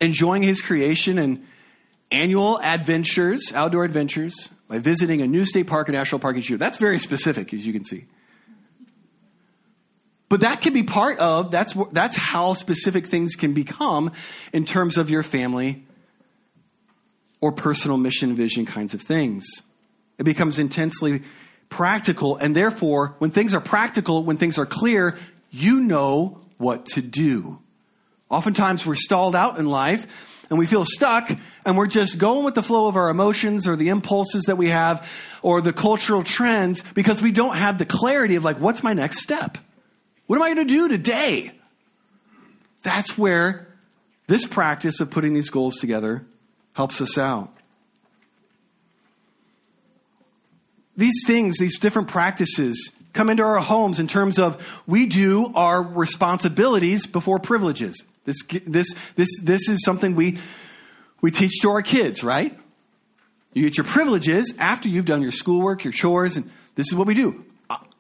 enjoying 0.01 0.43
His 0.43 0.61
creation 0.61 1.19
and 1.19 1.47
annual 2.11 2.61
adventures, 2.63 3.51
outdoor 3.55 3.85
adventures, 3.85 4.51
by 4.69 4.79
visiting 4.79 5.23
a 5.23 5.27
new 5.27 5.45
state 5.47 5.69
park 5.69 5.89
or 5.89 5.93
national 5.93 6.19
park 6.19 6.37
each 6.37 6.51
year. 6.51 6.59
That's 6.59 6.77
very 6.77 6.99
specific, 6.99 7.55
as 7.55 7.67
you 7.67 7.73
can 7.73 7.85
see. 7.85 8.07
But 10.29 10.41
that 10.41 10.61
can 10.61 10.73
be 10.73 10.83
part 10.83 11.19
of, 11.19 11.51
that's, 11.51 11.77
that's 11.93 12.17
how 12.17 12.55
specific 12.55 13.07
things 13.07 13.37
can 13.37 13.53
become 13.53 14.13
in 14.53 14.65
terms 14.65 14.97
of 14.97 15.09
your 15.09 15.23
family 15.23 15.85
or 17.41 17.53
personal 17.53 17.97
mission, 17.97 18.35
vision 18.35 18.67
kinds 18.67 18.93
of 18.93 19.03
things. 19.03 19.47
It 20.19 20.25
becomes 20.25 20.59
intensely 20.59 21.23
practical, 21.69 22.37
and 22.37 22.57
therefore, 22.57 23.15
when 23.19 23.31
things 23.31 23.55
are 23.55 23.61
practical, 23.61 24.25
when 24.25 24.37
things 24.37 24.59
are 24.59 24.67
clear, 24.67 25.17
you 25.51 25.81
know 25.81 26.41
what 26.59 26.87
to 26.87 27.03
do. 27.03 27.59
Oftentimes, 28.29 28.85
we're 28.85 28.97
stalled 28.97 29.37
out 29.37 29.59
in 29.59 29.67
life 29.67 30.07
and 30.51 30.59
we 30.59 30.67
feel 30.67 30.85
stuck 30.85 31.31
and 31.65 31.77
we're 31.77 31.87
just 31.87 32.19
going 32.19 32.45
with 32.45 32.55
the 32.55 32.63
flow 32.63 32.89
of 32.89 32.97
our 32.97 33.09
emotions 33.09 33.67
or 33.67 33.77
the 33.77 33.89
impulses 33.89 34.45
that 34.45 34.57
we 34.57 34.71
have 34.71 35.09
or 35.43 35.61
the 35.61 35.73
cultural 35.73 36.23
trends 36.23 36.83
because 36.95 37.23
we 37.23 37.33
don't 37.33 37.57
have 37.57 37.79
the 37.79 37.87
clarity 37.87 38.37
of 38.37 38.45
like, 38.45 38.59
what's 38.59 38.83
my 38.83 38.93
next 38.93 39.21
step? 39.21 39.59
What 40.27 40.37
am 40.37 40.43
I 40.43 40.55
going 40.55 40.67
to 40.67 40.75
do 40.75 40.89
today? 40.89 41.53
That's 42.83 43.17
where 43.17 43.69
this 44.27 44.47
practice 44.47 45.01
of 45.01 45.11
putting 45.11 45.35
these 45.35 45.51
goals 45.51 45.77
together 45.77 46.25
helps 46.73 47.01
us 47.01 47.17
out. 47.17 47.53
These 50.97 51.25
things, 51.27 51.59
these 51.59 51.79
different 51.79 52.09
practices, 52.09 52.91
come 53.13 53.29
into 53.29 53.43
our 53.43 53.61
homes 53.61 53.99
in 53.99 54.09
terms 54.09 54.39
of 54.39 54.65
we 54.87 55.07
do 55.07 55.53
our 55.55 55.83
responsibilities 55.83 57.07
before 57.07 57.39
privileges. 57.39 58.03
This, 58.25 58.37
this, 58.67 58.95
this, 59.15 59.29
this 59.43 59.69
is 59.69 59.85
something 59.85 60.15
we, 60.15 60.39
we 61.21 61.31
teach 61.31 61.61
to 61.63 61.71
our 61.71 61.83
kids, 61.83 62.25
right? 62.25 62.59
You 63.53 63.63
get 63.63 63.77
your 63.77 63.85
privileges 63.85 64.55
after 64.59 64.89
you've 64.89 65.05
done 65.07 65.23
your 65.23 65.33
schoolwork, 65.33 65.85
your 65.85 65.93
chores, 65.93 66.37
and 66.37 66.51
this 66.75 66.89
is 66.89 66.95
what 66.95 67.07
we 67.07 67.15
do. 67.15 67.45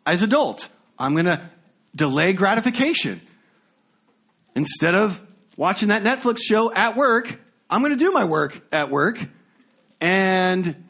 As 0.04 0.22
adults, 0.22 0.68
I'm 0.98 1.14
going 1.14 1.26
to 1.26 1.50
delay 1.96 2.34
gratification. 2.34 3.20
Instead 4.54 4.94
of 4.94 5.20
watching 5.56 5.88
that 5.88 6.02
Netflix 6.02 6.38
show 6.42 6.72
at 6.72 6.96
work, 6.96 7.40
I'm 7.68 7.80
going 7.80 7.92
to 7.92 8.04
do 8.04 8.12
my 8.12 8.24
work 8.24 8.60
at 8.70 8.90
work 8.90 9.18
and 10.00 10.84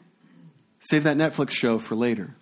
save 0.79 1.05
that 1.05 1.17
Netflix 1.17 1.51
show 1.51 1.79
for 1.79 1.95
later. 1.95 2.35